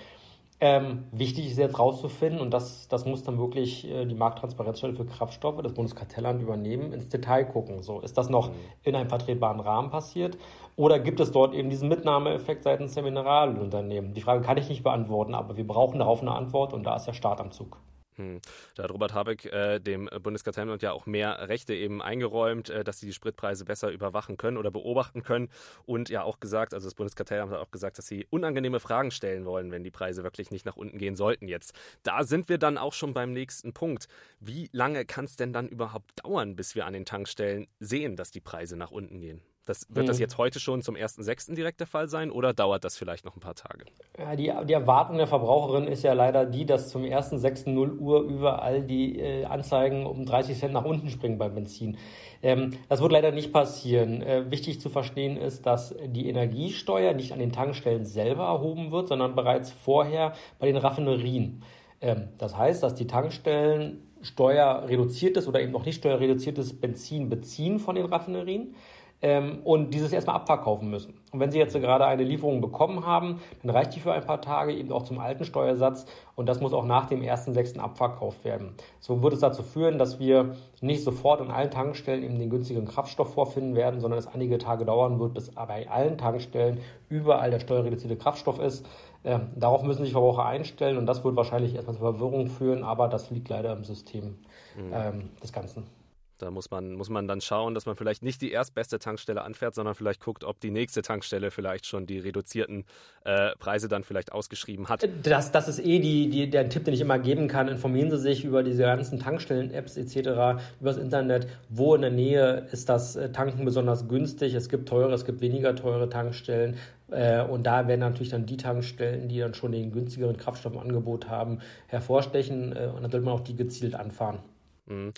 Ähm, 0.62 1.04
wichtig 1.10 1.46
ist 1.46 1.56
jetzt 1.56 1.78
rauszufinden, 1.78 2.40
und 2.40 2.52
das, 2.52 2.86
das 2.88 3.06
muss 3.06 3.22
dann 3.22 3.38
wirklich 3.38 3.90
äh, 3.90 4.04
die 4.04 4.14
Markttransparenzstelle 4.14 4.94
für 4.94 5.06
Kraftstoffe, 5.06 5.62
das 5.62 5.72
Bundeskartellamt 5.72 6.42
übernehmen, 6.42 6.92
ins 6.92 7.08
Detail 7.08 7.44
gucken. 7.44 7.82
So, 7.82 8.00
ist 8.00 8.18
das 8.18 8.28
noch 8.28 8.50
mhm. 8.50 8.54
in 8.82 8.94
einem 8.94 9.08
vertretbaren 9.08 9.60
Rahmen 9.60 9.88
passiert? 9.88 10.36
Oder 10.76 10.98
gibt 10.98 11.18
es 11.20 11.32
dort 11.32 11.54
eben 11.54 11.70
diesen 11.70 11.88
Mitnahmeeffekt 11.88 12.64
seitens 12.64 12.92
der 12.92 13.02
Mineralunternehmen? 13.02 14.12
Die 14.12 14.20
Frage 14.20 14.42
kann 14.42 14.58
ich 14.58 14.68
nicht 14.68 14.82
beantworten, 14.82 15.34
aber 15.34 15.56
wir 15.56 15.66
brauchen 15.66 15.98
darauf 15.98 16.20
eine 16.20 16.32
Antwort 16.32 16.74
und 16.74 16.84
da 16.84 16.96
ist 16.96 17.06
der 17.06 17.14
Start 17.14 17.40
am 17.40 17.50
Zug. 17.52 17.78
Hm. 18.20 18.40
Da 18.74 18.84
hat 18.84 18.90
Robert 18.90 19.14
Habeck 19.14 19.46
äh, 19.46 19.78
dem 19.80 20.08
Bundeskartellamt 20.22 20.82
ja 20.82 20.92
auch 20.92 21.06
mehr 21.06 21.48
Rechte 21.48 21.74
eben 21.74 22.02
eingeräumt, 22.02 22.68
äh, 22.68 22.84
dass 22.84 23.00
sie 23.00 23.06
die 23.06 23.12
Spritpreise 23.14 23.64
besser 23.64 23.90
überwachen 23.90 24.36
können 24.36 24.58
oder 24.58 24.70
beobachten 24.70 25.22
können 25.22 25.48
und 25.86 26.10
ja 26.10 26.22
auch 26.22 26.38
gesagt, 26.38 26.74
also 26.74 26.86
das 26.86 26.94
Bundeskartellamt 26.94 27.50
hat 27.52 27.58
auch 27.60 27.70
gesagt, 27.70 27.96
dass 27.98 28.06
sie 28.06 28.26
unangenehme 28.28 28.78
Fragen 28.78 29.10
stellen 29.10 29.46
wollen, 29.46 29.70
wenn 29.70 29.84
die 29.84 29.90
Preise 29.90 30.22
wirklich 30.22 30.50
nicht 30.50 30.66
nach 30.66 30.76
unten 30.76 30.98
gehen 30.98 31.16
sollten 31.16 31.48
jetzt. 31.48 31.72
Da 32.02 32.22
sind 32.24 32.48
wir 32.48 32.58
dann 32.58 32.76
auch 32.76 32.92
schon 32.92 33.14
beim 33.14 33.32
nächsten 33.32 33.72
Punkt. 33.72 34.06
Wie 34.38 34.68
lange 34.72 35.06
kann 35.06 35.24
es 35.24 35.36
denn 35.36 35.52
dann 35.52 35.68
überhaupt 35.68 36.24
dauern, 36.24 36.56
bis 36.56 36.74
wir 36.74 36.86
an 36.86 36.92
den 36.92 37.06
Tankstellen 37.06 37.68
sehen, 37.78 38.16
dass 38.16 38.30
die 38.30 38.40
Preise 38.40 38.76
nach 38.76 38.90
unten 38.90 39.20
gehen? 39.20 39.40
Das, 39.66 39.86
wird 39.88 40.04
mhm. 40.04 40.08
das 40.08 40.18
jetzt 40.18 40.38
heute 40.38 40.58
schon 40.58 40.82
zum 40.82 40.96
1.6. 40.96 41.54
direkt 41.54 41.80
der 41.80 41.86
Fall 41.86 42.08
sein 42.08 42.30
oder 42.30 42.52
dauert 42.52 42.82
das 42.84 42.96
vielleicht 42.96 43.24
noch 43.24 43.36
ein 43.36 43.40
paar 43.40 43.54
Tage? 43.54 43.84
Ja, 44.18 44.34
die, 44.34 44.52
die 44.66 44.72
Erwartung 44.72 45.18
der 45.18 45.26
Verbraucherin 45.26 45.86
ist 45.86 46.02
ja 46.02 46.12
leider 46.12 46.46
die, 46.46 46.66
dass 46.66 46.88
zum 46.88 47.02
1.6. 47.02 47.68
0 47.68 47.92
Uhr 47.98 48.22
überall 48.22 48.82
die 48.82 49.18
äh, 49.18 49.44
Anzeigen 49.44 50.06
um 50.06 50.24
30 50.24 50.58
Cent 50.58 50.72
nach 50.72 50.84
unten 50.84 51.10
springen 51.10 51.38
beim 51.38 51.54
Benzin. 51.54 51.98
Ähm, 52.42 52.70
das 52.88 53.02
wird 53.02 53.12
leider 53.12 53.32
nicht 53.32 53.52
passieren. 53.52 54.22
Äh, 54.22 54.50
wichtig 54.50 54.80
zu 54.80 54.88
verstehen 54.88 55.36
ist, 55.36 55.66
dass 55.66 55.94
die 56.06 56.28
Energiesteuer 56.28 57.12
nicht 57.12 57.32
an 57.32 57.38
den 57.38 57.52
Tankstellen 57.52 58.06
selber 58.06 58.44
erhoben 58.44 58.90
wird, 58.90 59.08
sondern 59.08 59.34
bereits 59.34 59.70
vorher 59.70 60.32
bei 60.58 60.66
den 60.66 60.76
Raffinerien. 60.76 61.62
Ähm, 62.00 62.28
das 62.38 62.56
heißt, 62.56 62.82
dass 62.82 62.94
die 62.94 63.06
Tankstellen 63.06 64.06
steuerreduziertes 64.22 65.48
oder 65.48 65.60
eben 65.60 65.72
noch 65.72 65.84
nicht 65.84 65.96
steuerreduziertes 65.96 66.78
Benzin 66.80 67.28
beziehen 67.28 67.78
von 67.78 67.94
den 67.94 68.06
Raffinerien 68.06 68.74
ähm, 69.22 69.60
und 69.64 69.92
dieses 69.92 70.12
erstmal 70.12 70.36
abverkaufen 70.36 70.90
müssen. 70.90 71.14
Und 71.32 71.40
wenn 71.40 71.50
Sie 71.50 71.58
jetzt 71.58 71.74
gerade 71.74 72.06
eine 72.06 72.24
Lieferung 72.24 72.60
bekommen 72.60 73.06
haben, 73.06 73.40
dann 73.62 73.70
reicht 73.70 73.94
die 73.94 74.00
für 74.00 74.12
ein 74.12 74.24
paar 74.24 74.40
Tage 74.40 74.72
eben 74.72 74.90
auch 74.92 75.02
zum 75.02 75.18
alten 75.18 75.44
Steuersatz 75.44 76.06
und 76.36 76.48
das 76.48 76.60
muss 76.60 76.72
auch 76.72 76.84
nach 76.84 77.06
dem 77.06 77.20
1.6. 77.20 77.78
abverkauft 77.78 78.44
werden. 78.44 78.74
So 78.98 79.22
wird 79.22 79.34
es 79.34 79.40
dazu 79.40 79.62
führen, 79.62 79.98
dass 79.98 80.18
wir 80.18 80.56
nicht 80.80 81.04
sofort 81.04 81.40
an 81.40 81.50
allen 81.50 81.70
Tankstellen 81.70 82.24
eben 82.24 82.38
den 82.38 82.50
günstigeren 82.50 82.88
Kraftstoff 82.88 83.34
vorfinden 83.34 83.76
werden, 83.76 84.00
sondern 84.00 84.18
es 84.18 84.26
einige 84.26 84.58
Tage 84.58 84.84
dauern 84.84 85.20
wird, 85.20 85.34
bis 85.34 85.50
bei 85.50 85.88
allen 85.88 86.16
Tankstellen 86.16 86.80
überall 87.08 87.50
der 87.50 87.60
steuerreduzierte 87.60 88.16
Kraftstoff 88.16 88.58
ist. 88.58 88.86
Ähm, 89.22 89.48
darauf 89.54 89.82
müssen 89.82 90.02
sich 90.02 90.12
Verbraucher 90.12 90.46
einstellen 90.46 90.96
und 90.96 91.04
das 91.04 91.22
wird 91.24 91.36
wahrscheinlich 91.36 91.74
erstmal 91.74 91.96
zur 91.96 92.12
Verwirrung 92.12 92.46
führen, 92.46 92.84
aber 92.84 93.08
das 93.08 93.30
liegt 93.30 93.50
leider 93.50 93.72
im 93.74 93.84
System 93.84 94.38
mhm. 94.76 94.92
ähm, 94.94 95.30
des 95.42 95.52
Ganzen. 95.52 95.99
Da 96.42 96.50
muss 96.50 96.70
man, 96.70 96.94
muss 96.94 97.08
man 97.08 97.28
dann 97.28 97.40
schauen, 97.40 97.74
dass 97.74 97.86
man 97.86 97.96
vielleicht 97.96 98.22
nicht 98.22 98.40
die 98.40 98.50
erstbeste 98.50 98.98
Tankstelle 98.98 99.42
anfährt, 99.42 99.74
sondern 99.74 99.94
vielleicht 99.94 100.20
guckt, 100.20 100.44
ob 100.44 100.60
die 100.60 100.70
nächste 100.70 101.02
Tankstelle 101.02 101.50
vielleicht 101.50 101.86
schon 101.86 102.06
die 102.06 102.18
reduzierten 102.18 102.84
äh, 103.24 103.54
Preise 103.58 103.88
dann 103.88 104.04
vielleicht 104.04 104.32
ausgeschrieben 104.32 104.88
hat. 104.88 105.08
Das, 105.22 105.52
das 105.52 105.68
ist 105.68 105.78
eh 105.80 105.98
die, 105.98 106.30
die, 106.30 106.48
der 106.48 106.68
Tipp, 106.68 106.84
den 106.84 106.94
ich 106.94 107.00
immer 107.00 107.18
geben 107.18 107.48
kann. 107.48 107.68
Informieren 107.68 108.10
Sie 108.10 108.18
sich 108.18 108.44
über 108.44 108.62
diese 108.62 108.82
ganzen 108.82 109.18
Tankstellen-Apps 109.18 109.96
etc., 109.96 110.16
über 110.16 110.60
das 110.80 110.96
Internet. 110.96 111.46
Wo 111.68 111.94
in 111.94 112.02
der 112.02 112.10
Nähe 112.10 112.66
ist 112.72 112.88
das 112.88 113.16
äh, 113.16 113.30
Tanken 113.30 113.64
besonders 113.64 114.08
günstig? 114.08 114.54
Es 114.54 114.68
gibt 114.68 114.88
teure, 114.88 115.12
es 115.12 115.24
gibt 115.24 115.40
weniger 115.40 115.74
teure 115.76 116.08
Tankstellen. 116.08 116.76
Äh, 117.10 117.42
und 117.42 117.64
da 117.64 117.88
werden 117.88 118.00
natürlich 118.00 118.30
dann 118.30 118.46
die 118.46 118.56
Tankstellen, 118.56 119.28
die 119.28 119.38
dann 119.38 119.54
schon 119.54 119.72
den 119.72 119.92
günstigeren 119.92 120.36
Kraftstoff 120.36 120.72
im 120.72 120.78
Angebot 120.78 121.28
haben, 121.28 121.58
hervorstechen. 121.88 122.74
Äh, 122.74 122.86
und 122.94 123.02
dann 123.02 123.10
sollte 123.10 123.26
man 123.26 123.34
auch 123.34 123.40
die 123.40 123.56
gezielt 123.56 123.94
anfahren. 123.94 124.38
Mhm. 124.86 125.12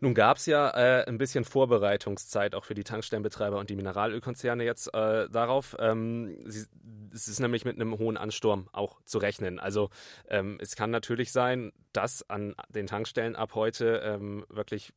Nun 0.00 0.14
gab 0.14 0.36
es 0.36 0.46
ja 0.46 0.70
äh, 0.70 1.06
ein 1.06 1.16
bisschen 1.16 1.44
Vorbereitungszeit 1.44 2.54
auch 2.54 2.64
für 2.64 2.74
die 2.74 2.84
Tankstellenbetreiber 2.84 3.58
und 3.58 3.70
die 3.70 3.76
Mineralölkonzerne 3.76 4.64
jetzt 4.64 4.92
äh, 4.94 5.28
darauf. 5.30 5.74
Ähm, 5.78 6.36
sie, 6.44 6.66
es 7.14 7.28
ist 7.28 7.40
nämlich 7.40 7.64
mit 7.64 7.76
einem 7.76 7.96
hohen 7.96 8.18
Ansturm 8.18 8.68
auch 8.72 9.00
zu 9.04 9.18
rechnen. 9.18 9.58
Also 9.58 9.88
ähm, 10.28 10.58
es 10.60 10.76
kann 10.76 10.90
natürlich 10.90 11.32
sein, 11.32 11.72
dass 11.92 12.28
an 12.28 12.54
den 12.68 12.86
Tankstellen 12.86 13.36
ab 13.36 13.54
heute 13.54 14.02
ähm, 14.04 14.44
wirklich 14.50 14.92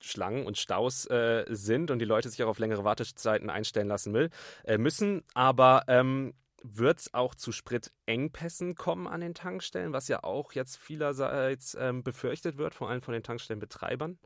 Schlangen 0.00 0.46
und 0.46 0.58
Staus 0.58 1.06
äh, 1.06 1.44
sind 1.48 1.90
und 1.90 1.98
die 1.98 2.04
Leute 2.04 2.28
sich 2.28 2.42
auch 2.42 2.48
auf 2.48 2.58
längere 2.58 2.84
Wartezeiten 2.84 3.48
einstellen 3.48 3.88
lassen 3.88 4.12
will, 4.12 4.30
äh, 4.64 4.76
müssen. 4.76 5.22
Aber 5.32 5.84
ähm, 5.86 6.34
wird 6.62 7.00
es 7.00 7.14
auch 7.14 7.34
zu 7.34 7.52
Spritengpässen 7.52 8.74
kommen 8.74 9.06
an 9.06 9.20
den 9.20 9.34
Tankstellen, 9.34 9.92
was 9.92 10.08
ja 10.08 10.22
auch 10.22 10.52
jetzt 10.52 10.76
vielerseits 10.76 11.76
ähm, 11.80 12.02
befürchtet 12.02 12.58
wird, 12.58 12.74
vor 12.74 12.90
allem 12.90 13.02
von 13.02 13.14
den 13.14 13.22
Tankstellenbetreibern? 13.22 14.18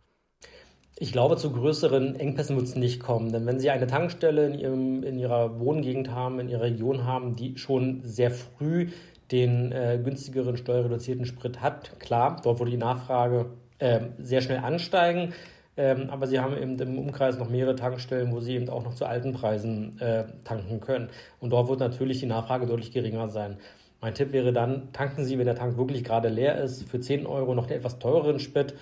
Ich 0.99 1.13
glaube, 1.13 1.37
zu 1.37 1.53
größeren 1.53 2.17
Engpässen 2.17 2.57
wird 2.57 2.69
es 2.69 2.75
nicht 2.75 3.01
kommen. 3.01 3.31
Denn 3.31 3.45
wenn 3.45 3.61
Sie 3.61 3.69
eine 3.69 3.87
Tankstelle 3.87 4.47
in, 4.47 4.59
Ihrem, 4.59 5.03
in 5.03 5.19
Ihrer 5.19 5.61
Wohngegend 5.61 6.11
haben, 6.11 6.41
in 6.41 6.49
Ihrer 6.49 6.63
Region 6.63 7.05
haben, 7.05 7.37
die 7.37 7.59
schon 7.59 8.01
sehr 8.03 8.31
früh 8.31 8.89
den 9.31 9.73
äh, 9.73 10.01
günstigeren 10.03 10.57
steuerreduzierten 10.57 11.27
Sprit 11.27 11.61
hat, 11.61 12.01
klar, 12.01 12.41
dort 12.43 12.61
würde 12.61 12.71
die 12.71 12.79
Nachfrage 12.79 13.51
äh, 13.79 14.01
sehr 14.19 14.41
schnell 14.41 14.61
ansteigen. 14.61 15.35
Ähm, 15.77 16.09
aber 16.09 16.27
Sie 16.27 16.41
haben 16.41 16.57
eben 16.57 16.79
im 16.79 16.99
Umkreis 16.99 17.39
noch 17.39 17.51
mehrere 17.51 17.77
Tankstellen, 17.77 18.33
wo 18.33 18.41
Sie 18.41 18.55
eben 18.55 18.71
auch 18.71 18.83
noch 18.83 18.95
zu 18.95 19.05
alten 19.05 19.35
Preisen 19.35 20.01
äh, 20.01 20.25
tanken 20.45 20.81
können. 20.81 21.11
Und 21.41 21.51
dort 21.51 21.69
wird 21.69 21.81
natürlich 21.81 22.21
die 22.21 22.27
Nachfrage 22.27 22.65
deutlich 22.65 22.93
geringer 22.93 23.29
sein. 23.29 23.59
Mein 24.01 24.15
Tipp 24.15 24.33
wäre 24.33 24.55
dann, 24.55 24.93
tanken 24.95 25.27
Sie, 25.27 25.37
wenn 25.37 25.45
der 25.45 25.57
Tank 25.57 25.77
wirklich 25.77 26.05
gerade 26.05 26.31
leer 26.31 26.59
ist, 26.63 26.89
für 26.89 27.01
10 27.01 27.27
Euro 27.27 27.55
noch 27.55 27.67
den 27.67 27.77
etwas 27.77 27.99
teureren 27.99 28.39
Sprit 28.39 28.75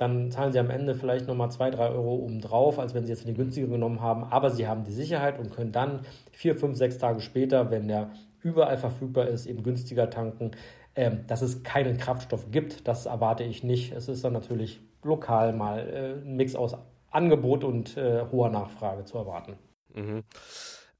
dann 0.00 0.30
zahlen 0.30 0.52
Sie 0.52 0.58
am 0.58 0.70
Ende 0.70 0.94
vielleicht 0.94 1.26
nochmal 1.26 1.50
2, 1.50 1.72
3 1.72 1.90
Euro 1.90 2.14
obendrauf, 2.14 2.78
als 2.78 2.94
wenn 2.94 3.04
Sie 3.04 3.12
jetzt 3.12 3.26
den 3.26 3.36
günstigeren 3.36 3.72
genommen 3.72 4.00
haben. 4.00 4.24
Aber 4.24 4.50
Sie 4.50 4.66
haben 4.66 4.84
die 4.84 4.92
Sicherheit 4.92 5.38
und 5.38 5.54
können 5.54 5.72
dann 5.72 6.00
4, 6.32 6.56
5, 6.56 6.76
6 6.76 6.98
Tage 6.98 7.20
später, 7.20 7.70
wenn 7.70 7.86
der 7.86 8.10
überall 8.42 8.78
verfügbar 8.78 9.28
ist, 9.28 9.44
eben 9.44 9.62
günstiger 9.62 10.08
tanken. 10.08 10.52
Ähm, 10.96 11.20
dass 11.28 11.42
es 11.42 11.62
keinen 11.62 11.98
Kraftstoff 11.98 12.50
gibt, 12.50 12.88
das 12.88 13.06
erwarte 13.06 13.44
ich 13.44 13.62
nicht. 13.62 13.92
Es 13.92 14.08
ist 14.08 14.24
dann 14.24 14.32
natürlich 14.32 14.80
lokal 15.04 15.52
mal 15.52 15.78
äh, 15.88 16.26
ein 16.26 16.36
Mix 16.36 16.56
aus 16.56 16.76
Angebot 17.10 17.62
und 17.62 17.96
äh, 17.96 18.24
hoher 18.32 18.48
Nachfrage 18.50 19.04
zu 19.04 19.18
erwarten. 19.18 19.54
Mhm. 19.94 20.22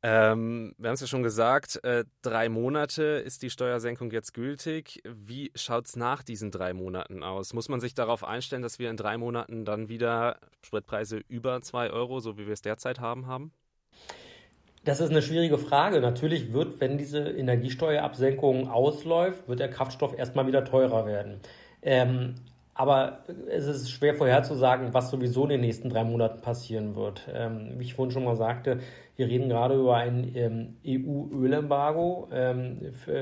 Ähm, 0.03 0.75
wir 0.79 0.89
haben 0.89 0.95
es 0.95 1.03
ja 1.03 1.07
schon 1.07 1.23
gesagt, 1.23 1.85
äh, 1.85 2.05
drei 2.23 2.49
Monate 2.49 3.03
ist 3.03 3.43
die 3.43 3.51
Steuersenkung 3.51 4.11
jetzt 4.11 4.33
gültig. 4.33 5.03
Wie 5.05 5.53
schaut 5.55 5.87
es 5.87 5.97
nach 5.97 6.23
diesen 6.23 6.51
drei 6.51 6.73
Monaten 6.73 7.23
aus? 7.23 7.53
Muss 7.53 7.69
man 7.69 7.81
sich 7.81 7.95
darauf 7.95 8.25
einstellen, 8.25 8.63
dass 8.63 8.79
wir 8.79 8.89
in 8.89 8.97
drei 8.97 9.19
Monaten 9.19 9.67
dann 9.67 9.91
wieder 9.91 10.39
Spritpreise 10.65 11.19
über 11.29 11.61
zwei 11.61 11.91
Euro, 11.91 12.21
so 12.21 12.39
wie 12.39 12.47
wir 12.47 12.55
es 12.55 12.63
derzeit 12.63 12.99
haben, 12.99 13.27
haben? 13.27 13.53
Das 14.85 15.01
ist 15.01 15.11
eine 15.11 15.21
schwierige 15.21 15.59
Frage. 15.59 16.01
Natürlich 16.01 16.55
wird, 16.55 16.81
wenn 16.81 16.97
diese 16.97 17.19
Energiesteuerabsenkung 17.19 18.69
ausläuft, 18.69 19.47
wird 19.49 19.61
der 19.61 19.69
Kraftstoff 19.69 20.19
erstmal 20.19 20.47
wieder 20.47 20.65
teurer 20.65 21.05
werden. 21.05 21.41
Ähm, 21.83 22.37
aber 22.75 23.25
es 23.49 23.67
ist 23.67 23.91
schwer 23.91 24.15
vorherzusagen, 24.15 24.95
was 24.95 25.11
sowieso 25.11 25.45
in 25.45 25.51
den 25.51 25.61
nächsten 25.61 25.91
drei 25.91 26.05
Monaten 26.05 26.41
passieren 26.41 26.97
wird. 26.97 27.29
Ähm, 27.33 27.73
wie 27.77 27.85
ich 27.85 27.95
vorhin 27.95 28.13
schon 28.13 28.25
mal 28.25 28.37
sagte, 28.37 28.79
wir 29.17 29.27
reden 29.27 29.49
gerade 29.49 29.75
über 29.75 29.97
ein 29.97 30.33
ähm, 30.35 30.77
EU-Ölembargo 30.87 32.29
ähm, 32.33 32.79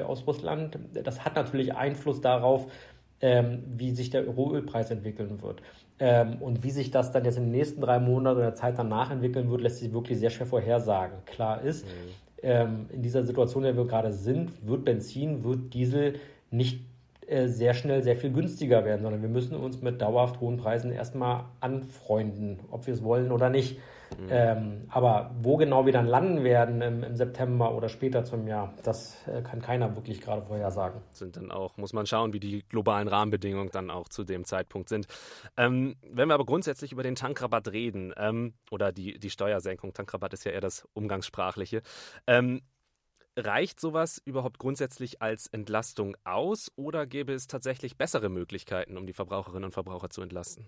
aus 0.07 0.27
Russland. 0.27 0.79
Das 0.93 1.25
hat 1.25 1.35
natürlich 1.35 1.75
Einfluss 1.75 2.21
darauf, 2.21 2.71
ähm, 3.21 3.65
wie 3.67 3.91
sich 3.91 4.11
der 4.11 4.27
Rohölpreis 4.27 4.91
entwickeln 4.91 5.43
wird. 5.43 5.61
Ähm, 5.99 6.37
und 6.41 6.63
wie 6.63 6.71
sich 6.71 6.93
das 6.93 7.11
dann 7.11 7.25
jetzt 7.25 7.39
in 7.39 7.45
den 7.45 7.53
nächsten 7.53 7.81
drei 7.81 7.99
Monaten 7.99 8.37
oder 8.37 8.47
der 8.47 8.55
Zeit 8.55 8.79
danach 8.79 9.11
entwickeln 9.11 9.51
wird, 9.51 9.63
lässt 9.63 9.79
sich 9.79 9.93
wirklich 9.93 10.19
sehr 10.19 10.31
schwer 10.31 10.47
vorhersagen. 10.47 11.19
Klar 11.25 11.63
ist, 11.63 11.85
mhm. 11.85 11.91
Ähm, 12.43 12.87
in 12.91 13.03
dieser 13.03 13.25
Situation, 13.25 13.65
in 13.65 13.75
der 13.75 13.83
wir 13.83 13.89
gerade 13.89 14.13
sind, 14.13 14.51
wird 14.67 14.85
Benzin, 14.85 15.43
wird 15.43 15.75
Diesel 15.75 16.15
nicht 16.51 16.85
sehr 17.29 17.75
schnell 17.75 18.03
sehr 18.03 18.17
viel 18.17 18.33
günstiger 18.33 18.85
werden, 18.85 19.03
sondern 19.03 19.23
wir 19.23 19.29
müssen 19.29 19.57
uns 19.57 19.83
mit 19.83 20.01
dauerhaft 20.01 20.41
hohen 20.41 20.57
Preisen 20.57 20.93
erstmal 20.93 21.45
anfreunden, 21.61 22.61
ob 22.71 22.87
wir 22.87 22.95
es 22.95 23.03
wollen 23.03 23.33
oder 23.33 23.51
nicht. 23.51 23.79
Mhm. 24.17 24.29
Ähm, 24.31 24.87
aber 24.89 25.35
wo 25.43 25.57
genau 25.57 25.85
wir 25.85 25.93
dann 25.93 26.07
landen 26.07 26.43
werden 26.43 26.81
im, 26.81 27.03
im, 27.03 27.17
September 27.17 27.75
oder 27.75 27.89
später 27.89 28.25
zum 28.25 28.47
Jahr, 28.47 28.73
das 28.83 29.17
äh, 29.27 29.43
kann 29.43 29.61
keiner 29.61 29.95
wirklich 29.97 30.21
gerade 30.21 30.43
vorhersagen. 30.43 31.03
Sind 31.11 31.37
dann 31.37 31.51
auch, 31.51 31.77
muss 31.77 31.93
man 31.93 32.07
schauen, 32.07 32.33
wie 32.33 32.41
die 32.41 32.65
globalen 32.69 33.09
Rahmenbedingungen 33.09 33.71
dann 33.71 33.91
auch 33.91 34.09
zu 34.09 34.25
dem 34.25 34.45
Zeitpunkt 34.45 34.89
sind. 34.89 35.07
Ähm, 35.57 35.97
wenn 36.03 36.29
wir 36.29 36.35
aber 36.35 36.47
grundsätzlich 36.47 36.93
über 36.93 37.03
den 37.03 37.17
Tankrabatt 37.17 37.71
reden 37.71 38.15
ähm, 38.17 38.55
oder 38.71 38.93
die, 38.93 39.19
die 39.19 39.31
Steuersenkung, 39.31 39.93
Tankrabatt 39.93 40.33
ist 40.33 40.45
ja 40.45 40.53
eher 40.53 40.61
das 40.61 40.89
Umgangssprachliche. 40.95 41.83
Reicht 43.41 43.79
sowas 43.79 44.21
überhaupt 44.25 44.59
grundsätzlich 44.59 45.23
als 45.23 45.47
Entlastung 45.47 46.17
aus 46.25 46.73
oder 46.75 47.07
gäbe 47.07 47.33
es 47.33 47.47
tatsächlich 47.47 47.97
bessere 47.97 48.31
Möglichkeiten, 48.31 48.97
um 48.97 49.07
die 49.07 49.13
Verbraucherinnen 49.13 49.67
und 49.67 49.73
Verbraucher 49.73 50.11
zu 50.11 50.23
entlasten? 50.23 50.67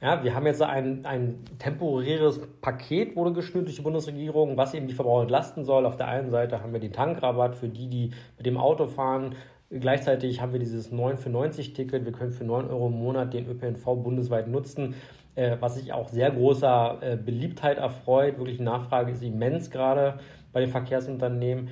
Ja, 0.00 0.24
wir 0.24 0.34
haben 0.34 0.46
jetzt 0.46 0.62
ein, 0.62 1.04
ein 1.04 1.44
temporäres 1.58 2.40
Paket, 2.62 3.14
wurde 3.14 3.34
geschnürt 3.34 3.66
durch 3.66 3.76
die 3.76 3.82
Bundesregierung, 3.82 4.56
was 4.56 4.72
eben 4.72 4.88
die 4.88 4.94
Verbraucher 4.94 5.22
entlasten 5.22 5.66
soll. 5.66 5.84
Auf 5.84 5.98
der 5.98 6.08
einen 6.08 6.30
Seite 6.30 6.62
haben 6.62 6.72
wir 6.72 6.80
den 6.80 6.94
Tankrabatt 6.94 7.56
für 7.56 7.68
die, 7.68 7.88
die 7.88 8.10
mit 8.38 8.46
dem 8.46 8.56
Auto 8.56 8.86
fahren. 8.86 9.34
Gleichzeitig 9.68 10.40
haben 10.40 10.52
wir 10.52 10.60
dieses 10.60 10.90
9 10.92 11.18
für 11.18 11.28
90 11.28 11.74
Ticket. 11.74 12.06
Wir 12.06 12.12
können 12.12 12.32
für 12.32 12.44
9 12.44 12.70
Euro 12.70 12.86
im 12.86 12.94
Monat 12.94 13.34
den 13.34 13.46
ÖPNV 13.50 13.84
bundesweit 14.02 14.48
nutzen, 14.48 14.94
äh, 15.34 15.58
was 15.60 15.74
sich 15.74 15.92
auch 15.92 16.08
sehr 16.08 16.30
großer 16.30 16.98
äh, 17.02 17.16
Beliebtheit 17.16 17.76
erfreut. 17.76 18.38
Wirklich 18.38 18.60
Nachfrage 18.60 19.12
ist 19.12 19.22
immens 19.22 19.70
gerade 19.70 20.20
bei 20.56 20.60
den 20.60 20.70
Verkehrsunternehmen. 20.70 21.68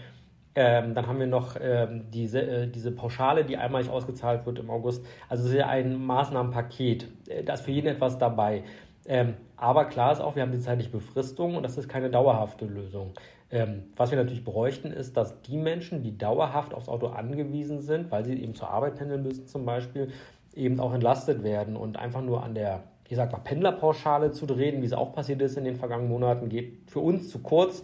Ähm, 0.55 0.93
dann 0.93 1.07
haben 1.07 1.19
wir 1.19 1.27
noch 1.27 1.57
ähm, 1.59 2.03
diese, 2.13 2.43
äh, 2.43 2.67
diese 2.69 2.93
Pauschale, 2.93 3.47
die 3.47 3.57
einmalig 3.57 3.89
ausgezahlt 3.89 4.45
wird 4.45 4.59
im 4.59 4.69
August. 4.69 5.07
Also 5.27 5.45
es 5.45 5.53
ist 5.53 5.57
ja 5.57 5.69
ein 5.69 6.05
Maßnahmenpaket. 6.05 7.09
Äh, 7.27 7.45
da 7.45 7.55
ist 7.55 7.63
für 7.63 7.71
jeden 7.71 7.87
etwas 7.87 8.19
dabei. 8.19 8.63
Ähm, 9.07 9.37
aber 9.57 9.87
klar 9.87 10.13
ist 10.13 10.21
auch, 10.21 10.37
wir 10.37 10.43
haben 10.43 10.53
die 10.53 10.61
zeitliche 10.61 10.91
Befristung 10.91 11.57
und 11.57 11.63
das 11.63 11.79
ist 11.79 11.89
keine 11.89 12.11
dauerhafte 12.11 12.67
Lösung. 12.67 13.15
Ähm, 13.51 13.85
was 13.97 14.11
wir 14.11 14.19
natürlich 14.19 14.45
bräuchten, 14.45 14.91
ist, 14.93 15.17
dass 15.17 15.41
die 15.41 15.57
Menschen, 15.57 16.03
die 16.03 16.19
dauerhaft 16.19 16.75
aufs 16.75 16.91
Auto 16.91 17.07
angewiesen 17.07 17.81
sind, 17.81 18.11
weil 18.11 18.27
sie 18.27 18.35
eben 18.35 18.55
zur 18.55 18.69
Arbeit 18.69 18.97
pendeln 18.97 19.23
müssen 19.23 19.47
zum 19.47 19.65
Beispiel, 19.65 20.13
eben 20.55 20.79
auch 20.79 20.93
entlastet 20.93 21.43
werden 21.43 21.75
und 21.75 21.97
einfach 21.97 22.21
nur 22.21 22.43
an 22.43 22.55
der, 22.55 22.83
ich 23.09 23.17
sag 23.17 23.33
mal, 23.33 23.39
Pendlerpauschale 23.39 24.33
zu 24.33 24.45
drehen, 24.45 24.83
wie 24.83 24.87
es 24.87 24.93
auch 24.93 25.15
passiert 25.15 25.41
ist 25.41 25.57
in 25.57 25.65
den 25.65 25.77
vergangenen 25.77 26.11
Monaten, 26.11 26.51
geht 26.51 26.91
für 26.91 27.01
uns 27.01 27.31
zu 27.31 27.39
kurz. 27.39 27.83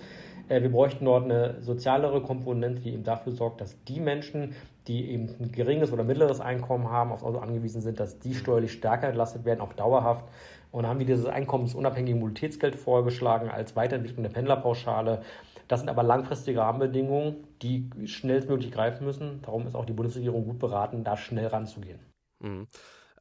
Äh, 0.51 0.63
wir 0.63 0.71
bräuchten 0.71 1.05
dort 1.07 1.25
eine 1.25 1.63
sozialere 1.63 2.21
Komponente, 2.21 2.83
die 2.83 2.93
eben 2.93 3.05
dafür 3.05 3.33
sorgt, 3.33 3.61
dass 3.61 3.83
die 3.85 4.01
Menschen, 4.01 4.55
die 4.87 5.11
eben 5.11 5.31
ein 5.41 5.53
geringes 5.53 5.93
oder 5.93 6.05
mittleres 6.05 6.41
Einkommen 6.41 6.91
haben, 6.91 7.13
aufs 7.13 7.23
Auto 7.23 7.39
angewiesen 7.39 7.81
sind, 7.81 8.01
dass 8.01 8.19
die 8.19 8.35
steuerlich 8.35 8.73
stärker 8.73 9.09
entlastet 9.09 9.45
werden, 9.45 9.61
auch 9.61 9.73
dauerhaft. 9.73 10.25
Und 10.73 10.87
haben 10.87 10.99
wir 10.99 11.07
dieses 11.07 11.27
einkommensunabhängige 11.27 12.17
Mobilitätsgeld 12.17 12.77
vorgeschlagen 12.77 13.49
als 13.49 13.75
Weiterentwicklung 13.75 14.23
der 14.23 14.31
Pendlerpauschale. 14.31 15.23
Das 15.67 15.81
sind 15.81 15.89
aber 15.89 16.03
langfristige 16.03 16.61
Rahmenbedingungen, 16.61 17.45
die 17.63 17.89
schnellstmöglich 18.05 18.71
greifen 18.71 19.05
müssen. 19.05 19.41
Darum 19.43 19.67
ist 19.67 19.75
auch 19.75 19.85
die 19.85 19.93
Bundesregierung 19.93 20.45
gut 20.45 20.59
beraten, 20.59 21.03
da 21.05 21.17
schnell 21.17 21.47
ranzugehen. 21.47 21.99
Mhm. 22.41 22.67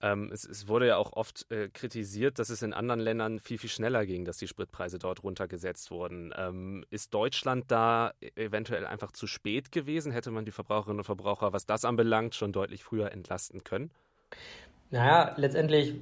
Ähm, 0.01 0.31
es, 0.31 0.45
es, 0.45 0.67
wurde 0.67 0.87
ja 0.87 0.97
auch 0.97 1.13
oft 1.13 1.49
äh, 1.51 1.69
kritisiert, 1.69 2.39
dass 2.39 2.49
es 2.49 2.61
in 2.61 2.73
anderen 2.73 3.01
Ländern 3.01 3.39
viel, 3.39 3.57
viel 3.57 3.69
schneller 3.69 4.05
ging, 4.05 4.23
dass 4.23 4.37
die 4.37 4.47
Spritpreise 4.47 4.97
dort 4.97 5.23
runtergesetzt 5.23 5.91
wurden. 5.91 6.33
Ähm, 6.37 6.85
ist 6.89 7.13
Deutschland 7.13 7.69
da 7.69 8.13
e-, 8.21 8.31
eventuell 8.35 8.85
einfach 8.85 9.11
zu 9.11 9.27
spät 9.27 9.71
gewesen? 9.71 10.11
Hätte 10.11 10.31
man 10.31 10.45
die 10.45 10.51
Verbraucherinnen 10.51 10.99
und 10.99 11.05
Verbraucher, 11.05 11.51
was 11.51 11.65
das 11.65 11.83
anbelangt, 11.83 12.35
schon 12.35 12.53
deutlich 12.53 12.83
früher 12.83 13.11
entlasten 13.11 13.63
können? 13.63 13.91
Naja, 14.91 15.33
letztendlich, 15.35 15.95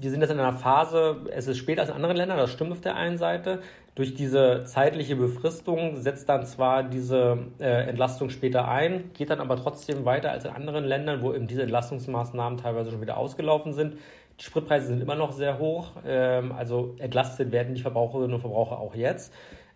wir 0.00 0.10
sind 0.10 0.22
jetzt 0.22 0.30
in 0.30 0.40
einer 0.40 0.56
Phase, 0.56 1.24
es 1.30 1.46
ist 1.46 1.58
später 1.58 1.82
als 1.82 1.90
in 1.90 1.96
anderen 1.96 2.16
Ländern, 2.16 2.36
das 2.36 2.50
stimmt 2.50 2.72
auf 2.72 2.80
der 2.80 2.96
einen 2.96 3.16
Seite. 3.16 3.60
Durch 3.94 4.14
diese 4.14 4.64
zeitliche 4.64 5.14
Befristung 5.14 5.96
setzt 5.96 6.28
dann 6.28 6.44
zwar 6.46 6.82
diese 6.82 7.38
äh, 7.60 7.88
Entlastung 7.88 8.30
später 8.30 8.66
ein, 8.66 9.12
geht 9.12 9.30
dann 9.30 9.40
aber 9.40 9.56
trotzdem 9.56 10.04
weiter 10.04 10.32
als 10.32 10.44
in 10.44 10.50
anderen 10.50 10.84
Ländern, 10.84 11.22
wo 11.22 11.32
eben 11.32 11.46
diese 11.46 11.62
Entlastungsmaßnahmen 11.62 12.58
teilweise 12.58 12.90
schon 12.90 13.02
wieder 13.02 13.18
ausgelaufen 13.18 13.72
sind. 13.72 13.98
Die 14.40 14.44
Spritpreise 14.44 14.86
sind 14.86 15.00
immer 15.00 15.14
noch 15.14 15.30
sehr 15.30 15.58
hoch, 15.58 15.92
ähm, 16.04 16.50
also 16.52 16.96
entlastet 16.98 17.52
werden 17.52 17.74
die 17.74 17.82
Verbraucherinnen 17.82 18.34
und 18.34 18.40
Verbraucher 18.40 18.80
auch 18.80 18.96
jetzt 18.96 19.32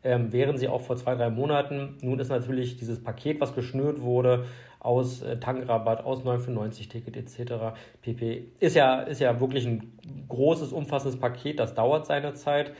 ähm, 0.06 0.32
wären 0.32 0.56
sie 0.56 0.68
auch 0.68 0.82
vor 0.82 0.96
zwei, 0.96 1.16
drei 1.16 1.30
Monaten. 1.30 1.96
Nun 2.00 2.20
ist 2.20 2.28
natürlich 2.28 2.76
dieses 2.76 3.02
Paket, 3.02 3.40
was 3.40 3.54
geschnürt 3.54 4.00
wurde, 4.02 4.44
aus 4.78 5.22
äh, 5.22 5.38
Tankrabatt, 5.38 6.04
aus 6.04 6.22
9,95-Ticket 6.22 7.16
etc. 7.16 7.76
pp. 8.02 8.44
Ist 8.60 8.76
ja, 8.76 9.00
ist 9.02 9.20
ja 9.20 9.40
wirklich 9.40 9.66
ein 9.66 9.98
großes, 10.28 10.72
umfassendes 10.72 11.18
Paket, 11.18 11.58
das 11.58 11.74
dauert 11.74 12.06
seine 12.06 12.34
Zeit. 12.34 12.72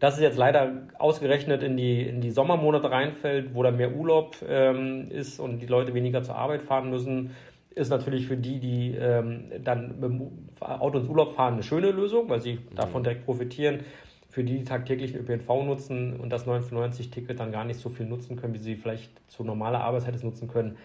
Dass 0.00 0.14
es 0.14 0.20
jetzt 0.20 0.36
leider 0.36 0.88
ausgerechnet 0.98 1.62
in 1.62 1.76
die, 1.76 2.02
in 2.02 2.20
die 2.20 2.32
Sommermonate 2.32 2.90
reinfällt, 2.90 3.54
wo 3.54 3.62
da 3.62 3.70
mehr 3.70 3.94
Urlaub 3.94 4.34
ähm, 4.48 5.08
ist 5.10 5.38
und 5.38 5.60
die 5.60 5.66
Leute 5.66 5.94
weniger 5.94 6.24
zur 6.24 6.34
Arbeit 6.34 6.62
fahren 6.62 6.90
müssen, 6.90 7.30
ist 7.76 7.90
natürlich 7.90 8.26
für 8.26 8.36
die, 8.36 8.58
die 8.58 8.96
ähm, 8.98 9.44
dann 9.62 10.00
mit 10.00 10.10
dem 10.10 10.48
Auto 10.58 10.98
ins 10.98 11.08
Urlaub 11.08 11.36
fahren, 11.36 11.54
eine 11.54 11.62
schöne 11.62 11.92
Lösung, 11.92 12.28
weil 12.28 12.40
sie 12.40 12.54
mhm. 12.54 12.74
davon 12.74 13.04
direkt 13.04 13.24
profitieren 13.24 13.84
für 14.32 14.42
die, 14.42 14.60
die 14.60 14.64
tagtäglich 14.64 15.14
ÖPNV 15.14 15.46
nutzen 15.62 16.18
und 16.18 16.30
das 16.30 16.46
995-Ticket 16.46 17.38
dann 17.38 17.52
gar 17.52 17.66
nicht 17.66 17.78
so 17.78 17.90
viel 17.90 18.06
nutzen 18.06 18.36
können, 18.36 18.54
wie 18.54 18.58
sie 18.58 18.76
vielleicht 18.76 19.12
zu 19.30 19.44
normaler 19.44 19.82
Arbeitszeit 19.82 20.14
es 20.14 20.22
nutzen 20.22 20.48
können, 20.48 20.78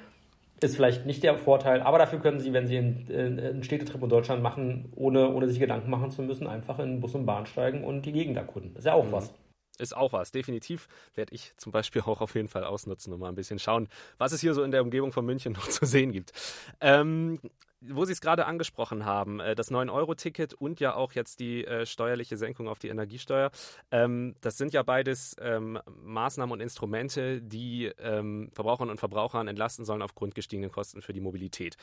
ist 0.60 0.76
vielleicht 0.76 1.06
nicht 1.06 1.24
der 1.24 1.38
Vorteil. 1.38 1.82
Aber 1.82 1.98
dafür 1.98 2.20
können 2.20 2.42
sie, 2.42 2.52
wenn 2.52 2.68
sie 2.68 2.78
einen 2.78 3.64
Städtetrip 3.64 4.04
in 4.04 4.10
Deutschland 4.10 4.44
machen, 4.44 4.92
ohne, 4.98 5.34
ohne 5.34 5.48
sich 5.48 5.60
Gedanken 5.60 5.90
machen 5.90 6.12
zu 6.12 6.24
müssen, 6.24 6.46
einfach 6.46 6.80
in 6.80 7.00
Bus 7.00 7.16
und 7.16 7.26
Bahn 7.26 7.46
steigen 7.46 7.86
und 7.86 8.06
die 8.06 8.12
Gegend 8.12 8.36
erkunden. 8.36 8.76
Ist 8.76 8.86
ja 8.86 8.94
auch 8.96 9.06
mhm. 9.06 9.14
was. 9.14 9.34
Ist 9.80 9.96
auch 9.96 10.12
was, 10.12 10.32
definitiv. 10.32 10.90
Werde 11.16 11.34
ich 11.34 11.54
zum 11.56 11.72
Beispiel 11.72 12.02
auch 12.06 12.20
auf 12.20 12.36
jeden 12.36 12.50
Fall 12.50 12.66
ausnutzen 12.66 13.14
und 13.14 13.22
mal 13.22 13.30
ein 13.30 13.36
bisschen 13.36 13.60
schauen, 13.60 13.88
was 14.18 14.34
es 14.34 14.42
hier 14.42 14.56
so 14.56 14.64
in 14.64 14.72
der 14.72 14.82
Umgebung 14.82 15.14
von 15.14 15.26
München 15.26 15.54
noch 15.54 15.70
zu 15.70 15.86
sehen 15.86 16.12
gibt. 16.12 16.34
Ähm, 16.82 17.40
wo 17.82 18.06
Sie 18.06 18.14
es 18.14 18.22
gerade 18.22 18.46
angesprochen 18.46 19.06
haben, 19.06 19.40
äh, 19.40 19.56
das 19.56 19.72
9-Euro-Ticket 19.72 20.54
und 20.54 20.80
ja 20.80 20.96
auch 20.96 21.14
jetzt 21.14 21.40
die 21.40 21.66
äh, 21.66 21.86
steuerliche 21.86 22.38
Senkung 22.38 22.68
auf 22.68 22.80
die 22.80 22.90
Energiesteuer, 22.90 23.52
ähm, 23.92 24.36
das 24.42 24.58
sind 24.58 24.74
ja 24.74 24.84
beides 24.84 25.36
ähm, 25.40 25.80
Maßnahmen 26.04 26.54
und 26.54 26.60
Instrumente, 26.62 27.42
die 27.42 27.86
ähm, 28.00 28.50
Verbraucherinnen 28.54 28.92
und 28.92 29.00
Verbrauchern 29.00 29.48
entlasten 29.48 29.86
sollen 29.86 30.02
aufgrund 30.02 30.36
gestiegenen 30.36 30.72
Kosten 30.72 31.02
für 31.02 31.14
die 31.14 31.22
Mobilität. 31.22 31.78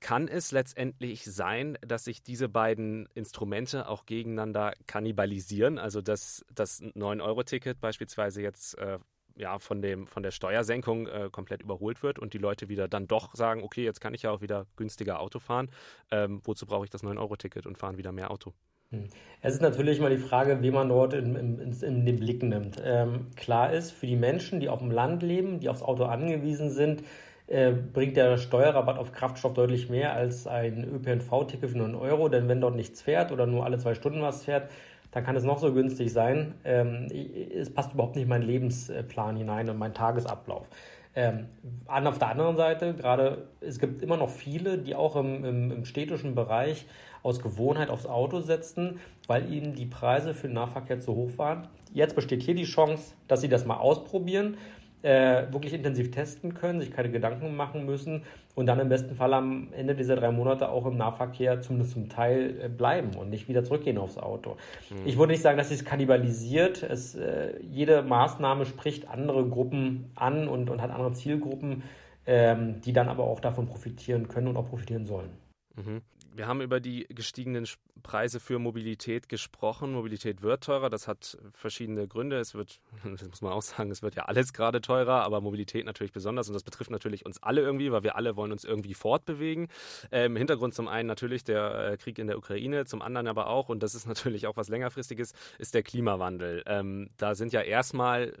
Kann 0.00 0.28
es 0.28 0.50
letztendlich 0.50 1.24
sein, 1.24 1.78
dass 1.80 2.04
sich 2.04 2.22
diese 2.22 2.48
beiden 2.48 3.08
Instrumente 3.14 3.88
auch 3.88 4.06
gegeneinander 4.06 4.74
kannibalisieren? 4.86 5.78
Also 5.78 6.02
dass 6.02 6.44
das 6.52 6.82
9-Euro-Ticket 6.82 7.80
beispielsweise 7.80 8.42
jetzt 8.42 8.78
äh, 8.78 8.98
ja, 9.36 9.58
von, 9.58 9.82
dem, 9.82 10.06
von 10.06 10.22
der 10.22 10.30
Steuersenkung 10.30 11.06
äh, 11.06 11.28
komplett 11.30 11.62
überholt 11.62 12.02
wird 12.02 12.18
und 12.18 12.32
die 12.32 12.38
Leute 12.38 12.68
wieder 12.68 12.88
dann 12.88 13.06
doch 13.06 13.34
sagen, 13.34 13.62
okay, 13.62 13.84
jetzt 13.84 14.00
kann 14.00 14.14
ich 14.14 14.22
ja 14.22 14.30
auch 14.30 14.40
wieder 14.40 14.66
günstiger 14.76 15.20
Auto 15.20 15.38
fahren. 15.38 15.70
Ähm, 16.10 16.40
wozu 16.44 16.66
brauche 16.66 16.84
ich 16.84 16.90
das 16.90 17.02
9-Euro-Ticket 17.02 17.66
und 17.66 17.78
fahren 17.78 17.98
wieder 17.98 18.12
mehr 18.12 18.30
Auto? 18.30 18.52
Hm. 18.90 19.08
Es 19.40 19.54
ist 19.54 19.62
natürlich 19.62 19.98
immer 19.98 20.10
die 20.10 20.18
Frage, 20.18 20.62
wie 20.62 20.70
man 20.70 20.88
dort 20.88 21.14
in, 21.14 21.34
in, 21.34 21.72
in 21.72 22.06
den 22.06 22.18
Blick 22.18 22.42
nimmt. 22.42 22.80
Ähm, 22.84 23.28
klar 23.36 23.72
ist, 23.72 23.90
für 23.90 24.06
die 24.06 24.16
Menschen, 24.16 24.60
die 24.60 24.68
auf 24.68 24.80
dem 24.80 24.90
Land 24.90 25.22
leben, 25.22 25.60
die 25.60 25.68
aufs 25.68 25.82
Auto 25.82 26.04
angewiesen 26.04 26.70
sind, 26.70 27.02
äh, 27.48 27.72
bringt 27.72 28.16
der 28.16 28.36
Steuerrabatt 28.38 28.98
auf 28.98 29.12
Kraftstoff 29.12 29.54
deutlich 29.54 29.88
mehr 29.88 30.12
als 30.12 30.46
ein 30.46 30.84
ÖPNV-Ticket 30.84 31.70
für 31.70 31.78
9 31.78 31.94
Euro. 31.94 32.28
Denn 32.28 32.48
wenn 32.48 32.60
dort 32.60 32.76
nichts 32.76 33.02
fährt 33.02 33.32
oder 33.32 33.46
nur 33.46 33.64
alle 33.64 33.78
zwei 33.78 33.94
Stunden 33.94 34.22
was 34.22 34.44
fährt, 34.44 34.70
dann 35.12 35.24
kann 35.24 35.36
es 35.36 35.44
noch 35.44 35.58
so 35.58 35.72
günstig 35.72 36.12
sein. 36.12 36.54
Ähm, 36.64 37.06
es 37.54 37.72
passt 37.72 37.92
überhaupt 37.92 38.16
nicht 38.16 38.24
in 38.24 38.28
meinen 38.28 38.42
Lebensplan 38.42 39.36
hinein 39.36 39.70
und 39.70 39.78
meinen 39.78 39.94
Tagesablauf. 39.94 40.68
Ähm, 41.14 41.46
auf 41.86 42.18
der 42.18 42.28
anderen 42.28 42.56
Seite, 42.56 42.94
gerade 42.94 43.46
es 43.60 43.78
gibt 43.78 44.02
immer 44.02 44.16
noch 44.16 44.30
viele, 44.30 44.78
die 44.78 44.94
auch 44.94 45.14
im, 45.16 45.44
im, 45.44 45.70
im 45.70 45.84
städtischen 45.84 46.34
Bereich 46.34 46.86
aus 47.22 47.40
Gewohnheit 47.40 47.90
aufs 47.90 48.06
Auto 48.06 48.40
setzen, 48.40 48.98
weil 49.26 49.52
ihnen 49.52 49.74
die 49.74 49.86
Preise 49.86 50.32
für 50.32 50.48
den 50.48 50.54
Nahverkehr 50.54 51.00
zu 51.00 51.14
hoch 51.14 51.36
waren. 51.36 51.68
Jetzt 51.92 52.16
besteht 52.16 52.42
hier 52.42 52.54
die 52.54 52.64
Chance, 52.64 53.12
dass 53.28 53.42
sie 53.42 53.48
das 53.48 53.66
mal 53.66 53.76
ausprobieren 53.76 54.56
äh, 55.02 55.52
wirklich 55.52 55.72
intensiv 55.72 56.10
testen 56.10 56.54
können, 56.54 56.80
sich 56.80 56.90
keine 56.90 57.10
Gedanken 57.10 57.56
machen 57.56 57.84
müssen 57.84 58.22
und 58.54 58.66
dann 58.66 58.78
im 58.80 58.88
besten 58.88 59.14
Fall 59.14 59.32
am 59.34 59.68
Ende 59.72 59.94
dieser 59.94 60.16
drei 60.16 60.30
Monate 60.30 60.68
auch 60.68 60.86
im 60.86 60.96
Nahverkehr 60.96 61.60
zumindest 61.60 61.92
zum 61.92 62.08
Teil 62.08 62.60
äh, 62.62 62.68
bleiben 62.68 63.16
und 63.16 63.30
nicht 63.30 63.48
wieder 63.48 63.64
zurückgehen 63.64 63.98
aufs 63.98 64.18
Auto. 64.18 64.56
Mhm. 64.90 65.06
Ich 65.06 65.18
würde 65.18 65.32
nicht 65.32 65.42
sagen, 65.42 65.58
dass 65.58 65.70
es 65.70 65.84
kannibalisiert. 65.84 66.82
Es, 66.82 67.14
äh, 67.14 67.54
jede 67.62 68.02
Maßnahme 68.02 68.64
spricht 68.66 69.08
andere 69.08 69.48
Gruppen 69.48 70.10
an 70.14 70.48
und, 70.48 70.70
und 70.70 70.80
hat 70.80 70.90
andere 70.90 71.12
Zielgruppen, 71.12 71.82
ähm, 72.26 72.80
die 72.82 72.92
dann 72.92 73.08
aber 73.08 73.24
auch 73.24 73.40
davon 73.40 73.66
profitieren 73.66 74.28
können 74.28 74.48
und 74.48 74.56
auch 74.56 74.68
profitieren 74.68 75.06
sollen. 75.06 75.30
Mhm. 75.76 76.02
Wir 76.34 76.46
haben 76.46 76.60
über 76.60 76.80
die 76.80 77.06
gestiegenen 77.10 77.66
Preise 78.02 78.40
für 78.40 78.58
Mobilität 78.58 79.28
gesprochen. 79.28 79.92
Mobilität 79.92 80.42
wird 80.42 80.64
teurer. 80.64 80.88
Das 80.88 81.06
hat 81.06 81.38
verschiedene 81.52 82.08
Gründe. 82.08 82.38
Es 82.38 82.54
wird, 82.54 82.80
das 83.04 83.28
muss 83.28 83.42
man 83.42 83.52
auch 83.52 83.62
sagen, 83.62 83.90
es 83.90 84.02
wird 84.02 84.14
ja 84.14 84.24
alles 84.24 84.52
gerade 84.52 84.80
teurer, 84.80 85.22
aber 85.22 85.40
Mobilität 85.40 85.84
natürlich 85.84 86.12
besonders. 86.12 86.48
Und 86.48 86.54
das 86.54 86.62
betrifft 86.62 86.90
natürlich 86.90 87.26
uns 87.26 87.42
alle 87.42 87.60
irgendwie, 87.60 87.92
weil 87.92 88.02
wir 88.02 88.16
alle 88.16 88.36
wollen 88.36 88.52
uns 88.52 88.64
irgendwie 88.64 88.94
fortbewegen. 88.94 89.68
Äh, 90.10 90.26
Im 90.26 90.36
Hintergrund 90.36 90.74
zum 90.74 90.88
einen 90.88 91.06
natürlich 91.06 91.44
der 91.44 91.92
äh, 91.92 91.96
Krieg 91.96 92.18
in 92.18 92.26
der 92.26 92.38
Ukraine, 92.38 92.86
zum 92.86 93.02
anderen 93.02 93.28
aber 93.28 93.48
auch, 93.48 93.68
und 93.68 93.82
das 93.82 93.94
ist 93.94 94.06
natürlich 94.12 94.46
auch 94.46 94.56
was 94.56 94.68
längerfristiges, 94.68 95.32
ist 95.58 95.74
der 95.74 95.82
Klimawandel. 95.82 96.62
Ähm, 96.66 97.08
da 97.18 97.34
sind 97.34 97.52
ja 97.52 97.60
erstmal 97.60 98.32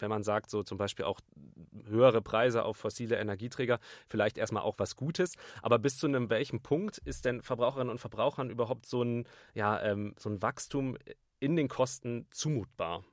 wenn 0.00 0.10
man 0.10 0.22
sagt, 0.22 0.50
so 0.50 0.62
zum 0.62 0.78
Beispiel 0.78 1.04
auch 1.04 1.20
höhere 1.86 2.22
Preise 2.22 2.64
auf 2.64 2.76
fossile 2.76 3.16
Energieträger, 3.16 3.78
vielleicht 4.08 4.38
erstmal 4.38 4.62
auch 4.62 4.74
was 4.78 4.96
Gutes. 4.96 5.34
Aber 5.62 5.78
bis 5.78 5.98
zu 5.98 6.06
einem 6.06 6.30
welchem 6.30 6.60
Punkt 6.60 6.98
ist 6.98 7.24
denn 7.24 7.42
Verbraucherinnen 7.42 7.90
und 7.90 7.98
Verbrauchern 7.98 8.50
überhaupt 8.50 8.86
so 8.86 9.02
ein, 9.02 9.24
ja, 9.54 9.80
ähm, 9.82 10.14
so 10.18 10.28
ein 10.28 10.42
Wachstum 10.42 10.96
in 11.40 11.56
den 11.56 11.68
Kosten 11.68 12.26
zumutbar? 12.30 13.04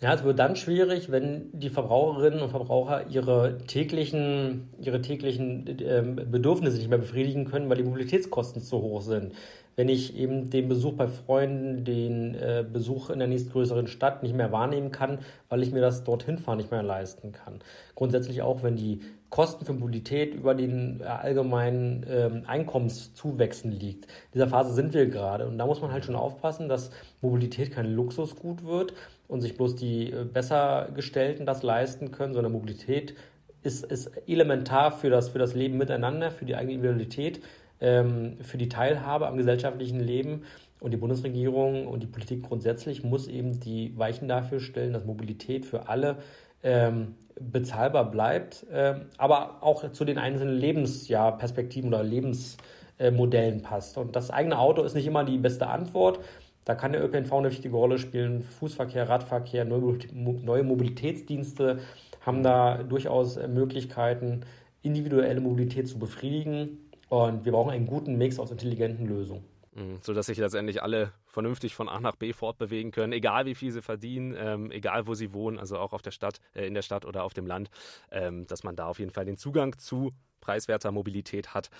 Ja, 0.00 0.14
es 0.14 0.24
wird 0.24 0.38
dann 0.38 0.56
schwierig, 0.56 1.10
wenn 1.10 1.50
die 1.52 1.68
Verbraucherinnen 1.68 2.40
und 2.40 2.48
Verbraucher 2.48 3.08
ihre 3.08 3.58
täglichen, 3.66 4.70
ihre 4.80 5.02
täglichen 5.02 5.66
äh, 5.66 6.02
Bedürfnisse 6.02 6.78
nicht 6.78 6.88
mehr 6.88 6.96
befriedigen 6.96 7.44
können, 7.44 7.68
weil 7.68 7.76
die 7.76 7.82
Mobilitätskosten 7.82 8.62
zu 8.62 8.78
hoch 8.78 9.02
sind 9.02 9.34
wenn 9.80 9.88
ich 9.88 10.14
eben 10.14 10.50
den 10.50 10.68
Besuch 10.68 10.92
bei 10.92 11.08
Freunden, 11.08 11.86
den 11.86 12.34
äh, 12.34 12.62
Besuch 12.70 13.08
in 13.08 13.18
der 13.18 13.28
nächstgrößeren 13.28 13.86
Stadt 13.86 14.22
nicht 14.22 14.36
mehr 14.36 14.52
wahrnehmen 14.52 14.90
kann, 14.90 15.20
weil 15.48 15.62
ich 15.62 15.72
mir 15.72 15.80
das 15.80 16.04
dorthin 16.04 16.36
fahren 16.36 16.58
nicht 16.58 16.70
mehr 16.70 16.82
leisten 16.82 17.32
kann. 17.32 17.60
Grundsätzlich 17.94 18.42
auch, 18.42 18.62
wenn 18.62 18.76
die 18.76 19.00
Kosten 19.30 19.64
für 19.64 19.72
Mobilität 19.72 20.34
über 20.34 20.54
den 20.54 21.00
äh, 21.00 21.04
allgemeinen 21.04 22.04
ähm, 22.06 22.42
Einkommenszuwächsen 22.46 23.72
liegt. 23.72 24.04
In 24.04 24.32
dieser 24.34 24.48
Phase 24.48 24.74
sind 24.74 24.92
wir 24.92 25.06
gerade 25.06 25.48
und 25.48 25.56
da 25.56 25.64
muss 25.64 25.80
man 25.80 25.92
halt 25.92 26.04
schon 26.04 26.14
aufpassen, 26.14 26.68
dass 26.68 26.90
Mobilität 27.22 27.72
kein 27.72 27.90
Luxusgut 27.90 28.66
wird 28.66 28.92
und 29.28 29.40
sich 29.40 29.56
bloß 29.56 29.76
die 29.76 30.12
äh, 30.12 30.26
besser 30.30 30.90
gestellten 30.94 31.46
das 31.46 31.62
leisten 31.62 32.10
können, 32.10 32.34
sondern 32.34 32.52
Mobilität 32.52 33.14
ist, 33.62 33.86
ist 33.86 34.10
elementar 34.28 34.92
für 34.92 35.08
das, 35.08 35.30
für 35.30 35.38
das 35.38 35.54
Leben 35.54 35.78
miteinander, 35.78 36.30
für 36.30 36.44
die 36.44 36.54
eigene 36.54 36.74
Individualität 36.74 37.40
ähm, 37.80 38.36
für 38.42 38.58
die 38.58 38.68
Teilhabe 38.68 39.26
am 39.26 39.36
gesellschaftlichen 39.36 40.00
Leben. 40.00 40.42
Und 40.80 40.92
die 40.92 40.96
Bundesregierung 40.96 41.86
und 41.86 42.02
die 42.02 42.06
Politik 42.06 42.42
grundsätzlich 42.42 43.04
muss 43.04 43.28
eben 43.28 43.60
die 43.60 43.96
Weichen 43.98 44.28
dafür 44.28 44.60
stellen, 44.60 44.94
dass 44.94 45.04
Mobilität 45.04 45.66
für 45.66 45.88
alle 45.88 46.16
ähm, 46.62 47.16
bezahlbar 47.38 48.10
bleibt, 48.10 48.66
äh, 48.70 48.94
aber 49.18 49.62
auch 49.62 49.92
zu 49.92 50.04
den 50.04 50.18
einzelnen 50.18 50.56
Lebensperspektiven 50.56 51.88
oder 51.88 52.02
Lebensmodellen 52.02 53.58
äh, 53.58 53.62
passt. 53.62 53.98
Und 53.98 54.16
das 54.16 54.30
eigene 54.30 54.58
Auto 54.58 54.82
ist 54.82 54.94
nicht 54.94 55.06
immer 55.06 55.24
die 55.24 55.38
beste 55.38 55.66
Antwort. 55.66 56.20
Da 56.64 56.74
kann 56.74 56.92
der 56.92 57.02
ÖPNV 57.02 57.32
eine 57.32 57.50
wichtige 57.50 57.74
Rolle 57.74 57.98
spielen. 57.98 58.42
Fußverkehr, 58.42 59.08
Radverkehr, 59.08 59.64
neue 59.64 60.62
Mobilitätsdienste 60.62 61.78
haben 62.20 62.42
da 62.42 62.82
durchaus 62.82 63.38
Möglichkeiten, 63.48 64.42
individuelle 64.82 65.40
Mobilität 65.40 65.88
zu 65.88 65.98
befriedigen. 65.98 66.89
Und 67.10 67.44
wir 67.44 67.50
brauchen 67.52 67.72
einen 67.72 67.86
guten 67.86 68.16
Mix 68.16 68.38
aus 68.38 68.52
intelligenten 68.52 69.06
Lösungen. 69.06 69.44
Mhm, 69.80 69.98
so 70.02 70.12
dass 70.12 70.26
sich 70.26 70.38
letztendlich 70.38 70.82
alle 70.82 71.12
vernünftig 71.26 71.74
von 71.74 71.88
A 71.88 72.00
nach 72.00 72.16
B 72.16 72.32
fortbewegen 72.32 72.92
können, 72.92 73.12
egal 73.12 73.46
wie 73.46 73.54
viel 73.54 73.72
sie 73.72 73.82
verdienen, 73.82 74.36
ähm, 74.38 74.70
egal 74.70 75.06
wo 75.06 75.14
sie 75.14 75.32
wohnen, 75.32 75.58
also 75.58 75.78
auch 75.78 75.92
auf 75.92 76.02
der 76.02 76.10
Stadt, 76.10 76.38
äh, 76.54 76.66
in 76.66 76.74
der 76.74 76.82
Stadt 76.82 77.06
oder 77.06 77.24
auf 77.24 77.32
dem 77.32 77.46
Land, 77.46 77.70
ähm, 78.10 78.46
dass 78.46 78.62
man 78.62 78.76
da 78.76 78.86
auf 78.86 78.98
jeden 78.98 79.10
Fall 79.10 79.24
den 79.24 79.38
Zugang 79.38 79.78
zu 79.78 80.12
preiswerter 80.40 80.92
Mobilität 80.92 81.54
hat. 81.54 81.70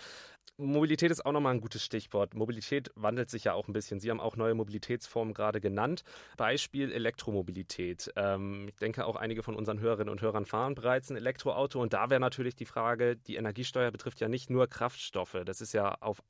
Mobilität 0.56 1.10
ist 1.10 1.24
auch 1.24 1.32
nochmal 1.32 1.54
ein 1.54 1.60
gutes 1.60 1.82
Stichwort. 1.82 2.34
Mobilität 2.34 2.90
wandelt 2.94 3.30
sich 3.30 3.44
ja 3.44 3.54
auch 3.54 3.68
ein 3.68 3.72
bisschen. 3.72 3.98
Sie 3.98 4.10
haben 4.10 4.20
auch 4.20 4.36
neue 4.36 4.54
Mobilitätsformen 4.54 5.32
gerade 5.32 5.60
genannt. 5.60 6.02
Beispiel 6.36 6.92
Elektromobilität. 6.92 8.12
Ähm, 8.16 8.66
ich 8.68 8.76
denke, 8.76 9.06
auch 9.06 9.16
einige 9.16 9.42
von 9.42 9.54
unseren 9.56 9.80
Hörerinnen 9.80 10.10
und 10.10 10.20
Hörern 10.20 10.44
fahren 10.44 10.74
bereits 10.74 11.10
ein 11.10 11.16
Elektroauto. 11.16 11.80
Und 11.80 11.94
da 11.94 12.10
wäre 12.10 12.20
natürlich 12.20 12.56
die 12.56 12.66
Frage, 12.66 13.16
die 13.16 13.36
Energiesteuer 13.36 13.90
betrifft 13.90 14.20
ja 14.20 14.28
nicht 14.28 14.50
nur 14.50 14.66
Kraftstoffe. 14.66 15.38
Das 15.46 15.62
ist 15.62 15.72
ja 15.72 15.96
auf 16.00 16.22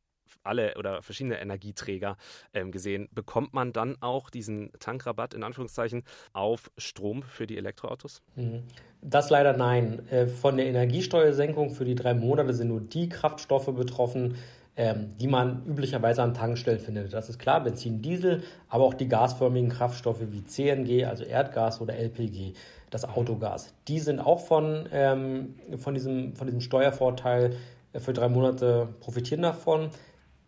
alle 0.43 0.75
oder 0.77 1.03
verschiedene 1.03 1.41
Energieträger 1.41 2.17
ähm, 2.55 2.73
gesehen, 2.73 3.09
bekommt 3.13 3.55
man 3.55 3.73
dann 3.73 3.97
auch 4.01 4.31
diesen 4.31 4.71
Tankrabatt 4.79 5.35
in 5.35 5.43
Anführungszeichen 5.43 6.05
auf 6.33 6.71
Strom 6.79 7.23
für 7.23 7.47
die 7.47 7.57
Elektroautos? 7.57 8.23
Mhm. 8.37 8.63
Das 9.03 9.31
leider 9.31 9.57
nein. 9.57 10.07
Äh, 10.11 10.27
von 10.27 10.57
der 10.57 10.67
Energiesteuersenkung 10.67 11.71
für 11.71 11.85
die 11.85 11.95
drei 11.95 12.15
Monate 12.15 12.53
sind 12.53 12.69
nur 12.69 12.81
die 12.81 13.09
Kraftstoffe 13.09 13.75
betroffen, 13.75 14.37
ähm, 14.77 15.17
die 15.19 15.27
man 15.27 15.65
üblicherweise 15.67 16.23
an 16.23 16.35
Tankstellen 16.35 16.81
findet. 16.81 17.13
Das 17.13 17.29
ist 17.29 17.39
klar, 17.39 17.63
Benzin, 17.63 18.03
Diesel, 18.03 18.43
aber 18.69 18.85
auch 18.85 18.95
die 18.95 19.09
gasförmigen 19.09 19.69
Kraftstoffe 19.69 20.21
wie 20.31 20.45
CNG, 20.45 21.05
also 21.05 21.25
Erdgas 21.25 21.81
oder 21.81 21.95
LPG, 21.95 22.55
das 22.91 23.05
Autogas. 23.05 23.75
Die 23.89 23.99
sind 23.99 24.21
auch 24.21 24.41
von, 24.41 24.89
ähm, 24.93 25.55
von, 25.79 25.95
diesem, 25.95 26.35
von 26.35 26.47
diesem 26.47 26.61
Steuervorteil 26.61 27.57
für 27.99 28.13
drei 28.13 28.29
Monate 28.29 28.89
profitieren 29.01 29.43
davon. 29.43 29.91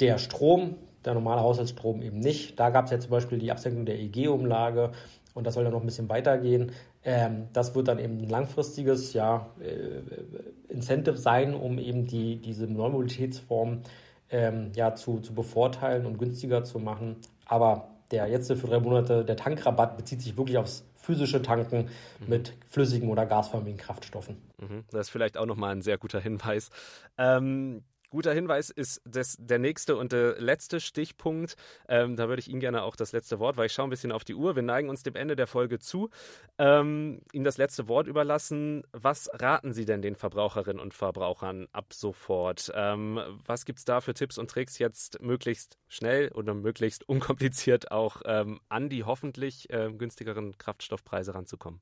Der 0.03 0.19
Strom, 0.19 0.77
der 1.05 1.15
normale 1.15 1.41
Haushaltsstrom 1.41 2.03
eben 2.03 2.19
nicht. 2.19 2.59
Da 2.59 2.71
gab 2.71 2.87
es 2.87 2.91
ja 2.91 3.01
zum 3.01 3.11
Beispiel 3.11 3.39
die 3.39 3.51
Absenkung 3.51 3.87
der 3.87 3.99
EG-Umlage 3.99 4.93
und 5.35 5.47
das 5.47 5.55
soll 5.55 5.65
dann 5.65 5.73
noch 5.73 5.81
ein 5.81 5.87
bisschen 5.87 6.09
weitergehen. 6.09 6.73
Ähm, 7.05 7.49
das 7.53 7.75
wird 7.75 7.89
dann 7.89 7.99
eben 7.99 8.19
ein 8.19 8.29
langfristiges 8.29 9.13
ja, 9.13 9.49
äh, 9.61 10.73
Incentive 10.73 11.17
sein, 11.17 11.55
um 11.55 11.79
eben 11.79 12.07
die, 12.07 12.37
diese 12.37 12.67
Neumobilitätsform 12.67 13.83
ähm, 14.31 14.73
ja, 14.75 14.95
zu, 14.95 15.21
zu 15.21 15.35
bevorteilen 15.35 16.07
und 16.07 16.19
günstiger 16.19 16.65
zu 16.65 16.79
machen. 16.79 17.17
Aber 17.47 17.89
der 18.11 18.29
jetzt 18.29 18.53
für 18.53 18.67
drei 18.67 18.79
Monate, 18.79 19.25
der 19.25 19.37
Tankrabatt 19.37 19.97
bezieht 19.97 20.21
sich 20.21 20.37
wirklich 20.37 20.59
aufs 20.59 20.85
physische 20.95 21.43
Tanken 21.43 21.89
mhm. 22.21 22.29
mit 22.29 22.55
flüssigen 22.69 23.09
oder 23.09 23.27
gasförmigen 23.27 23.79
Kraftstoffen. 23.79 24.37
Mhm. 24.59 24.85
Das 24.91 25.03
ist 25.03 25.11
vielleicht 25.11 25.37
auch 25.37 25.47
nochmal 25.47 25.73
ein 25.75 25.83
sehr 25.83 25.99
guter 25.99 26.21
Hinweis. 26.21 26.71
Ähm, 27.19 27.83
Guter 28.13 28.35
Hinweis 28.35 28.69
ist 28.69 29.01
das, 29.07 29.39
der 29.41 29.59
nächste 29.59 29.97
und 29.97 30.13
der 30.13 30.39
letzte 30.39 30.81
Stichpunkt. 30.81 31.57
Ähm, 31.89 32.15
da 32.15 32.29
würde 32.29 32.41
ich 32.41 32.49
Ihnen 32.51 32.61
gerne 32.61 32.83
auch 32.83 32.95
das 32.95 33.13
letzte 33.13 33.39
Wort, 33.39 33.57
weil 33.57 33.65
ich 33.67 33.73
schaue 33.73 33.87
ein 33.87 33.91
bisschen 33.91 34.13
auf 34.13 34.23
die 34.23 34.35
Uhr. 34.35 34.55
Wir 34.55 34.63
neigen 34.63 34.91
uns 34.91 35.03
dem 35.03 35.17
Ende 35.17 35.35
der 35.35 35.47
Folge 35.47 35.79
zu. 35.79 36.11
Ähm, 36.59 37.23
Ihnen 37.33 37.45
das 37.45 37.57
letzte 37.57 37.89
Wort 37.89 38.09
überlassen. 38.09 38.83
Was 38.93 39.31
raten 39.33 39.73
Sie 39.73 39.87
denn 39.87 40.03
den 40.03 40.15
Verbraucherinnen 40.15 40.79
und 40.79 40.93
Verbrauchern 40.93 41.69
ab 41.73 41.95
sofort? 41.95 42.71
Ähm, 42.75 43.19
was 43.47 43.65
gibt 43.65 43.79
es 43.79 43.87
da 43.87 44.03
für 44.03 44.13
Tipps 44.13 44.37
und 44.37 44.51
Tricks, 44.51 44.79
jetzt 44.79 45.23
möglichst 45.23 45.79
schnell 45.89 46.29
oder 46.33 46.53
möglichst 46.53 47.09
unkompliziert 47.09 47.93
auch 47.93 48.21
ähm, 48.27 48.61
an 48.69 48.91
die 48.91 49.05
hoffentlich 49.05 49.71
äh, 49.71 49.91
günstigeren 49.91 50.59
Kraftstoffpreise 50.59 51.35
ranzukommen? 51.35 51.81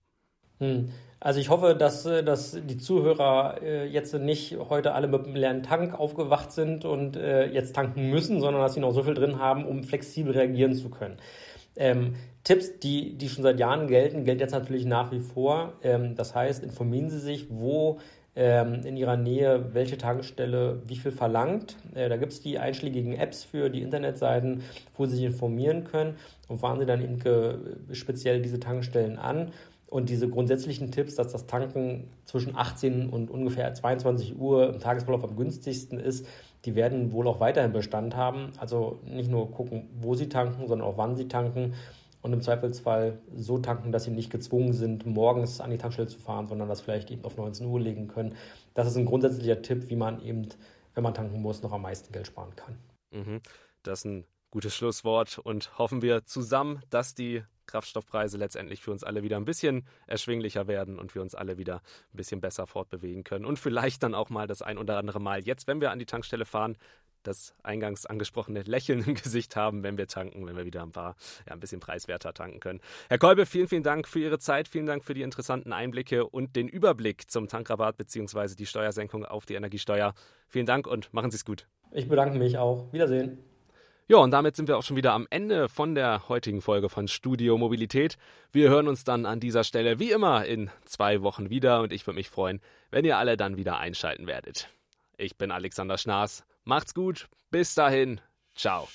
Hm. 0.61 0.91
Also 1.23 1.39
ich 1.39 1.51
hoffe, 1.51 1.75
dass, 1.75 2.07
äh, 2.07 2.25
dass 2.25 2.57
die 2.65 2.79
Zuhörer 2.79 3.63
äh, 3.63 3.87
jetzt 3.87 4.15
nicht 4.15 4.57
heute 4.71 4.95
alle 4.95 5.07
mit 5.07 5.27
einem 5.27 5.37
leeren 5.37 5.63
Tank 5.63 5.99
aufgewacht 5.99 6.51
sind 6.51 6.87
und 6.87 7.17
äh, 7.17 7.47
jetzt 7.47 7.75
tanken 7.75 8.09
müssen, 8.09 8.41
sondern 8.41 8.63
dass 8.63 8.73
sie 8.75 8.81
noch 8.81 8.93
so 8.93 9.03
viel 9.03 9.15
drin 9.15 9.39
haben, 9.39 9.67
um 9.67 9.83
flexibel 9.83 10.33
reagieren 10.33 10.75
zu 10.75 10.89
können. 10.89 11.19
Ähm, 11.77 12.15
Tipps, 12.43 12.79
die, 12.79 13.19
die 13.19 13.29
schon 13.29 13.43
seit 13.43 13.61
Jahren 13.61 13.87
gelten, 13.87 14.25
gelten 14.25 14.41
jetzt 14.41 14.53
natürlich 14.53 14.87
nach 14.87 15.13
wie 15.13 15.21
vor. 15.21 15.75
Ähm, 15.83 16.15
das 16.15 16.35
heißt, 16.35 16.65
informieren 16.65 17.11
Sie 17.11 17.21
sich, 17.21 17.49
wo 17.51 17.99
ähm, 18.35 18.81
in 18.85 18.97
Ihrer 18.97 19.19
Nähe 19.19 19.75
welche 19.75 19.99
Tankstelle 19.99 20.83
wie 20.87 20.97
viel 20.97 21.13
verlangt. 21.13 21.77
Äh, 21.95 22.09
da 22.09 22.17
gibt 22.17 22.33
es 22.33 22.41
die 22.41 22.59
einschlägigen 22.59 23.13
Apps 23.13 23.45
für 23.45 23.69
die 23.69 23.83
Internetseiten, 23.83 24.63
wo 24.97 25.05
Sie 25.05 25.17
sich 25.17 25.27
informieren 25.27 25.85
können 25.85 26.17
und 26.49 26.61
fahren 26.61 26.79
Sie 26.79 26.87
dann 26.87 27.03
eben 27.03 27.19
speziell 27.93 28.41
diese 28.41 28.59
Tankstellen 28.59 29.19
an 29.19 29.53
und 29.91 30.09
diese 30.09 30.29
grundsätzlichen 30.29 30.93
Tipps, 30.93 31.17
dass 31.17 31.33
das 31.33 31.47
Tanken 31.47 32.09
zwischen 32.25 32.57
18 32.57 33.11
und 33.11 33.31
ungefähr 33.31 33.75
22 33.75 34.39
Uhr 34.39 34.73
im 34.73 34.81
Tagesverlauf 34.81 35.25
am 35.25 35.37
günstigsten 35.37 35.99
ist, 35.99 36.27
die 36.65 36.77
werden 36.77 37.13
wohl 37.13 37.27
auch 37.27 37.41
weiterhin 37.41 37.73
Bestand 37.73 38.15
haben. 38.15 38.53
Also 38.59 39.01
nicht 39.05 39.31
nur 39.31 39.51
gucken, 39.51 39.89
wo 40.01 40.15
sie 40.15 40.29
tanken, 40.29 40.69
sondern 40.69 40.87
auch 40.87 40.97
wann 40.97 41.17
sie 41.17 41.27
tanken 41.27 41.75
und 42.23 42.33
im 42.33 42.41
Zweifelsfall 42.41 43.19
so 43.35 43.59
tanken, 43.59 43.91
dass 43.91 44.05
sie 44.05 44.11
nicht 44.13 44.31
gezwungen 44.31 44.75
sind, 44.75 45.07
morgens 45.07 45.61
an 45.61 45.71
die 45.71 45.79
Tankstelle 45.79 46.09
zu 46.09 46.19
fahren, 46.19 46.47
sondern 46.47 46.69
das 46.69 46.81
vielleicht 46.81 47.11
eben 47.11 47.25
auf 47.25 47.37
19 47.37 47.67
Uhr 47.67 47.81
legen 47.81 48.07
können. 48.07 48.37
Das 48.75 48.87
ist 48.87 48.97
ein 48.97 49.07
grundsätzlicher 49.07 49.61
Tipp, 49.63 49.89
wie 49.89 49.97
man 49.97 50.23
eben, 50.23 50.49
wenn 50.95 51.03
man 51.03 51.15
tanken 51.15 51.43
muss, 51.43 51.63
noch 51.63 51.73
am 51.73 51.83
meisten 51.83 52.13
Geld 52.13 52.29
sparen 52.29 52.55
kann. 52.55 52.79
Mhm. 53.11 53.41
Das 53.83 54.01
ist 54.01 54.05
ein 54.05 54.25
gutes 54.51 54.75
Schlusswort 54.75 55.39
und 55.39 55.79
hoffen 55.79 56.03
wir 56.03 56.27
zusammen, 56.27 56.83
dass 56.91 57.15
die 57.15 57.43
Kraftstoffpreise 57.71 58.37
letztendlich 58.37 58.83
für 58.83 58.91
uns 58.91 59.05
alle 59.05 59.23
wieder 59.23 59.37
ein 59.37 59.45
bisschen 59.45 59.87
erschwinglicher 60.07 60.67
werden 60.67 60.99
und 60.99 61.15
wir 61.15 61.23
uns 61.23 61.35
alle 61.35 61.59
wieder 61.59 61.77
ein 62.13 62.17
bisschen 62.17 62.41
besser 62.41 62.67
fortbewegen 62.67 63.25
können 63.25 63.45
und 63.45 63.59
vielleicht 63.59 64.03
dann 64.03 64.15
auch 64.15 64.31
mal 64.31 64.47
das 64.47 64.63
ein 64.63 64.79
oder 64.79 64.99
andere 64.99 65.21
Mal 65.21 65.45
jetzt, 65.45 65.67
wenn 65.67 65.81
wir 65.81 65.91
an 65.91 65.99
die 65.99 66.07
Tankstelle 66.07 66.45
fahren, 66.45 66.77
das 67.23 67.55
eingangs 67.63 68.07
angesprochene 68.07 68.63
Lächeln 68.63 69.05
im 69.05 69.15
Gesicht 69.23 69.57
haben, 69.57 69.83
wenn 69.83 69.99
wir 69.99 70.07
tanken, 70.07 70.47
wenn 70.47 70.57
wir 70.57 70.65
wieder 70.65 70.83
ein 70.83 70.93
paar, 70.93 71.17
ja, 71.47 71.53
ein 71.53 71.61
bisschen 71.61 71.81
preiswerter 71.81 72.33
tanken 72.33 72.61
können. 72.61 72.81
Herr 73.09 73.19
Kolbe, 73.19 73.47
vielen, 73.47 73.69
vielen 73.69 73.83
Dank 73.83 74.09
für 74.09 74.21
Ihre 74.21 74.39
Zeit, 74.39 74.69
vielen 74.69 74.87
Dank 74.87 75.05
für 75.05 75.15
die 75.15 75.23
interessanten 75.23 75.73
Einblicke 75.73 76.27
und 76.27 76.57
den 76.57 76.69
Überblick 76.69 77.31
zum 77.31 77.49
Tankrabatt 77.49 77.97
bzw. 77.97 78.55
die 78.55 78.67
Steuersenkung 78.67 79.25
auf 79.25 79.47
die 79.47 79.55
Energiesteuer. 79.55 80.15
Vielen 80.49 80.67
Dank 80.67 80.87
und 80.87 81.13
machen 81.13 81.31
Sie 81.31 81.37
es 81.37 81.45
gut. 81.45 81.67
Ich 81.93 82.09
bedanke 82.09 82.39
mich 82.39 82.59
auch. 82.59 82.93
Wiedersehen. 82.93 83.50
Ja, 84.11 84.17
und 84.17 84.33
damit 84.33 84.57
sind 84.57 84.67
wir 84.67 84.77
auch 84.77 84.83
schon 84.83 84.97
wieder 84.97 85.13
am 85.13 85.29
Ende 85.31 85.69
von 85.69 85.95
der 85.95 86.29
heutigen 86.29 86.63
Folge 86.63 86.89
von 86.89 87.07
Studio 87.07 87.57
Mobilität. 87.57 88.19
Wir 88.51 88.69
hören 88.69 88.89
uns 88.89 89.05
dann 89.05 89.25
an 89.25 89.39
dieser 89.39 89.63
Stelle 89.63 90.01
wie 90.01 90.11
immer 90.11 90.45
in 90.47 90.69
zwei 90.85 91.23
Wochen 91.23 91.49
wieder 91.49 91.81
und 91.81 91.93
ich 91.93 92.09
würde 92.09 92.17
mich 92.17 92.29
freuen, 92.29 92.61
wenn 92.91 93.05
ihr 93.05 93.19
alle 93.19 93.37
dann 93.37 93.57
wieder 93.57 93.79
einschalten 93.79 94.27
werdet. 94.27 94.69
Ich 95.17 95.39
bin 95.39 95.53
Alexander 95.53 95.97
Schnaas. 95.97 96.43
Macht's 96.65 96.93
gut. 96.93 97.29
Bis 97.53 97.77
dahin. 97.77 98.21
Ciao. 98.57 98.89